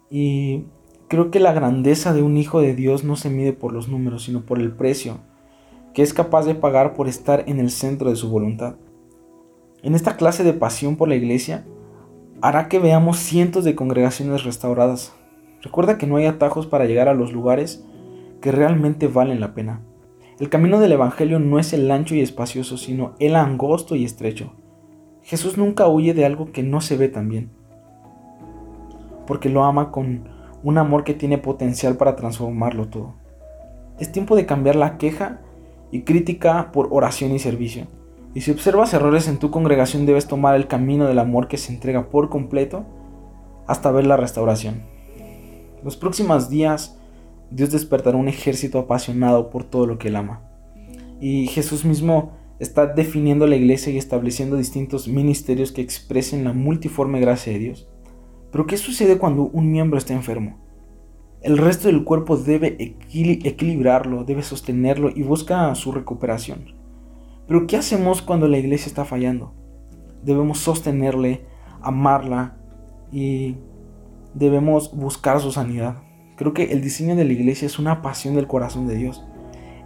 Y 0.08 0.64
creo 1.08 1.30
que 1.30 1.40
la 1.40 1.52
grandeza 1.52 2.14
de 2.14 2.22
un 2.22 2.38
hijo 2.38 2.60
de 2.60 2.74
Dios 2.74 3.04
no 3.04 3.16
se 3.16 3.28
mide 3.28 3.52
por 3.52 3.72
los 3.72 3.88
números, 3.88 4.24
sino 4.24 4.46
por 4.46 4.58
el 4.58 4.72
precio 4.72 5.18
que 5.94 6.02
es 6.02 6.12
capaz 6.12 6.44
de 6.44 6.56
pagar 6.56 6.94
por 6.94 7.08
estar 7.08 7.44
en 7.46 7.60
el 7.60 7.70
centro 7.70 8.10
de 8.10 8.16
su 8.16 8.28
voluntad. 8.28 8.74
En 9.82 9.94
esta 9.94 10.16
clase 10.16 10.42
de 10.42 10.52
pasión 10.52 10.96
por 10.96 11.08
la 11.08 11.14
iglesia 11.14 11.64
hará 12.42 12.68
que 12.68 12.80
veamos 12.80 13.18
cientos 13.18 13.64
de 13.64 13.76
congregaciones 13.76 14.44
restauradas. 14.44 15.14
Recuerda 15.62 15.96
que 15.96 16.06
no 16.06 16.16
hay 16.16 16.26
atajos 16.26 16.66
para 16.66 16.84
llegar 16.84 17.08
a 17.08 17.14
los 17.14 17.32
lugares 17.32 17.86
que 18.40 18.50
realmente 18.50 19.06
valen 19.06 19.40
la 19.40 19.54
pena. 19.54 19.80
El 20.40 20.48
camino 20.48 20.80
del 20.80 20.92
Evangelio 20.92 21.38
no 21.38 21.60
es 21.60 21.72
el 21.72 21.88
ancho 21.90 22.16
y 22.16 22.20
espacioso, 22.20 22.76
sino 22.76 23.14
el 23.20 23.36
angosto 23.36 23.94
y 23.94 24.04
estrecho. 24.04 24.52
Jesús 25.22 25.56
nunca 25.56 25.88
huye 25.88 26.12
de 26.12 26.26
algo 26.26 26.50
que 26.50 26.64
no 26.64 26.80
se 26.80 26.96
ve 26.96 27.08
tan 27.08 27.28
bien, 27.28 27.50
porque 29.26 29.48
lo 29.48 29.62
ama 29.64 29.90
con 29.90 30.28
un 30.62 30.76
amor 30.76 31.04
que 31.04 31.14
tiene 31.14 31.38
potencial 31.38 31.96
para 31.96 32.16
transformarlo 32.16 32.88
todo. 32.88 33.14
Es 33.98 34.10
tiempo 34.10 34.34
de 34.34 34.44
cambiar 34.44 34.76
la 34.76 34.98
queja 34.98 35.40
y 35.94 36.02
crítica 36.02 36.72
por 36.72 36.88
oración 36.90 37.30
y 37.30 37.38
servicio. 37.38 37.86
Y 38.34 38.40
si 38.40 38.50
observas 38.50 38.92
errores 38.92 39.28
en 39.28 39.38
tu 39.38 39.52
congregación 39.52 40.06
debes 40.06 40.26
tomar 40.26 40.56
el 40.56 40.66
camino 40.66 41.06
del 41.06 41.20
amor 41.20 41.46
que 41.46 41.56
se 41.56 41.72
entrega 41.72 42.10
por 42.10 42.30
completo 42.30 42.84
hasta 43.68 43.92
ver 43.92 44.04
la 44.04 44.16
restauración. 44.16 44.82
Los 45.84 45.96
próximos 45.96 46.50
días 46.50 46.98
Dios 47.52 47.70
despertará 47.70 48.16
un 48.16 48.26
ejército 48.26 48.80
apasionado 48.80 49.50
por 49.50 49.62
todo 49.62 49.86
lo 49.86 49.96
que 49.96 50.08
Él 50.08 50.16
ama. 50.16 50.42
Y 51.20 51.46
Jesús 51.46 51.84
mismo 51.84 52.32
está 52.58 52.86
definiendo 52.86 53.46
la 53.46 53.54
iglesia 53.54 53.92
y 53.92 53.96
estableciendo 53.96 54.56
distintos 54.56 55.06
ministerios 55.06 55.70
que 55.70 55.80
expresen 55.80 56.42
la 56.42 56.52
multiforme 56.52 57.20
gracia 57.20 57.52
de 57.52 57.60
Dios. 57.60 57.88
Pero 58.50 58.66
¿qué 58.66 58.78
sucede 58.78 59.16
cuando 59.16 59.44
un 59.44 59.70
miembro 59.70 59.96
está 59.96 60.12
enfermo? 60.12 60.58
El 61.44 61.58
resto 61.58 61.88
del 61.88 62.04
cuerpo 62.04 62.38
debe 62.38 62.96
equilibrarlo, 63.12 64.24
debe 64.24 64.42
sostenerlo 64.42 65.10
y 65.14 65.24
busca 65.24 65.74
su 65.74 65.92
recuperación. 65.92 66.72
Pero 67.46 67.66
¿qué 67.66 67.76
hacemos 67.76 68.22
cuando 68.22 68.48
la 68.48 68.56
iglesia 68.56 68.86
está 68.86 69.04
fallando? 69.04 69.52
Debemos 70.22 70.60
sostenerle, 70.60 71.44
amarla 71.82 72.56
y 73.12 73.56
debemos 74.32 74.96
buscar 74.96 75.38
su 75.38 75.52
sanidad. 75.52 75.96
Creo 76.36 76.54
que 76.54 76.72
el 76.72 76.80
diseño 76.80 77.14
de 77.14 77.26
la 77.26 77.34
iglesia 77.34 77.66
es 77.66 77.78
una 77.78 78.00
pasión 78.00 78.36
del 78.36 78.46
corazón 78.46 78.86
de 78.86 78.96
Dios. 78.96 79.22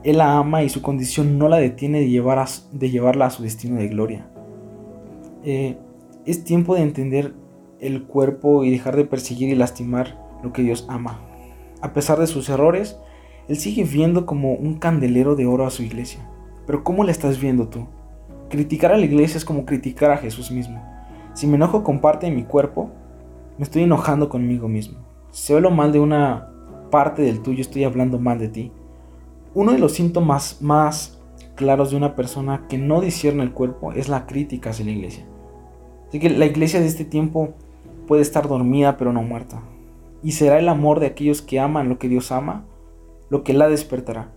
Él 0.04 0.18
la 0.18 0.38
ama 0.38 0.62
y 0.62 0.68
su 0.68 0.80
condición 0.80 1.38
no 1.38 1.48
la 1.48 1.56
detiene 1.56 1.98
de, 1.98 2.08
llevar 2.08 2.46
de 2.70 2.90
llevarla 2.90 3.26
a 3.26 3.30
su 3.30 3.42
destino 3.42 3.80
de 3.80 3.88
gloria. 3.88 4.30
Eh, 5.42 5.76
es 6.24 6.44
tiempo 6.44 6.76
de 6.76 6.82
entender 6.82 7.34
el 7.80 8.04
cuerpo 8.04 8.62
y 8.62 8.70
dejar 8.70 8.94
de 8.94 9.06
perseguir 9.06 9.48
y 9.48 9.56
lastimar 9.56 10.24
lo 10.44 10.52
que 10.52 10.62
Dios 10.62 10.86
ama. 10.88 11.24
A 11.80 11.92
pesar 11.92 12.18
de 12.18 12.26
sus 12.26 12.48
errores, 12.48 12.98
Él 13.48 13.56
sigue 13.56 13.84
viendo 13.84 14.26
como 14.26 14.54
un 14.54 14.74
candelero 14.74 15.36
de 15.36 15.46
oro 15.46 15.66
a 15.66 15.70
su 15.70 15.82
iglesia. 15.82 16.28
Pero 16.66 16.84
¿cómo 16.84 17.04
la 17.04 17.12
estás 17.12 17.40
viendo 17.40 17.68
tú? 17.68 17.86
Criticar 18.50 18.92
a 18.92 18.96
la 18.96 19.04
iglesia 19.04 19.36
es 19.36 19.44
como 19.44 19.64
criticar 19.64 20.10
a 20.10 20.16
Jesús 20.16 20.50
mismo. 20.50 20.82
Si 21.34 21.46
me 21.46 21.56
enojo 21.56 21.84
con 21.84 22.00
parte 22.00 22.26
de 22.26 22.32
mi 22.32 22.44
cuerpo, 22.44 22.90
me 23.58 23.64
estoy 23.64 23.82
enojando 23.82 24.28
conmigo 24.28 24.68
mismo. 24.68 24.98
Si 25.30 25.52
hablo 25.52 25.70
mal 25.70 25.92
de 25.92 26.00
una 26.00 26.50
parte 26.90 27.22
del 27.22 27.42
tuyo, 27.42 27.60
estoy 27.60 27.84
hablando 27.84 28.18
mal 28.18 28.38
de 28.38 28.48
ti. 28.48 28.72
Uno 29.54 29.72
de 29.72 29.78
los 29.78 29.92
síntomas 29.92 30.60
más 30.62 31.18
claros 31.54 31.90
de 31.90 31.96
una 31.96 32.16
persona 32.16 32.66
que 32.68 32.78
no 32.78 33.00
discierne 33.00 33.42
el 33.42 33.52
cuerpo 33.52 33.92
es 33.92 34.08
la 34.08 34.26
crítica 34.26 34.70
hacia 34.70 34.84
la 34.84 34.92
iglesia. 34.92 35.26
Así 36.08 36.18
que 36.18 36.30
la 36.30 36.46
iglesia 36.46 36.80
de 36.80 36.86
este 36.86 37.04
tiempo 37.04 37.54
puede 38.06 38.22
estar 38.22 38.48
dormida 38.48 38.96
pero 38.96 39.12
no 39.12 39.22
muerta. 39.22 39.60
Y 40.22 40.32
será 40.32 40.58
el 40.58 40.68
amor 40.68 41.00
de 41.00 41.06
aquellos 41.06 41.42
que 41.42 41.60
aman 41.60 41.88
lo 41.88 41.98
que 41.98 42.08
Dios 42.08 42.32
ama 42.32 42.66
lo 43.30 43.44
que 43.44 43.52
la 43.52 43.68
despertará. 43.68 44.32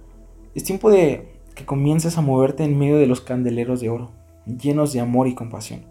Es 0.55 0.63
tiempo 0.63 0.89
de 0.89 1.27
que 1.55 1.65
comiences 1.65 2.17
a 2.17 2.21
moverte 2.21 2.63
en 2.63 2.77
medio 2.77 2.97
de 2.97 3.07
los 3.07 3.21
candeleros 3.21 3.81
de 3.81 3.89
oro, 3.89 4.11
llenos 4.45 4.93
de 4.93 4.99
amor 4.99 5.27
y 5.27 5.35
compasión, 5.35 5.85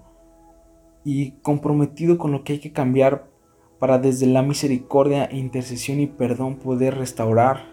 y 1.05 1.33
comprometido 1.43 2.19
con 2.19 2.33
lo 2.33 2.45
que 2.45 2.55
hay 2.55 2.59
que 2.61 2.73
cambiar 2.73 3.29
para 3.79 3.99
desde 3.99 4.27
la 4.27 4.43
misericordia, 4.43 5.25
e 5.25 5.39
intercesión 5.39 6.01
y 6.01 6.07
perdón 6.07 6.57
poder 6.57 6.97
restaurar 6.97 7.65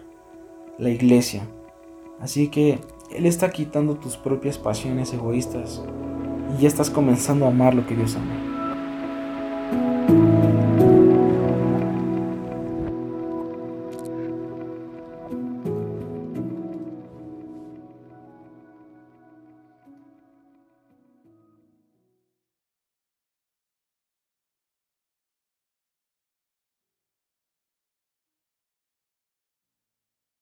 la 0.78 0.88
iglesia. 0.90 1.46
Así 2.20 2.48
que 2.48 2.78
Él 3.14 3.26
está 3.26 3.50
quitando 3.50 3.96
tus 3.96 4.16
propias 4.16 4.56
pasiones 4.56 5.12
egoístas 5.12 5.84
y 6.56 6.62
ya 6.62 6.68
estás 6.68 6.88
comenzando 6.88 7.44
a 7.44 7.48
amar 7.48 7.74
lo 7.74 7.86
que 7.86 7.94
Dios 7.94 8.16
ama. 8.16 8.47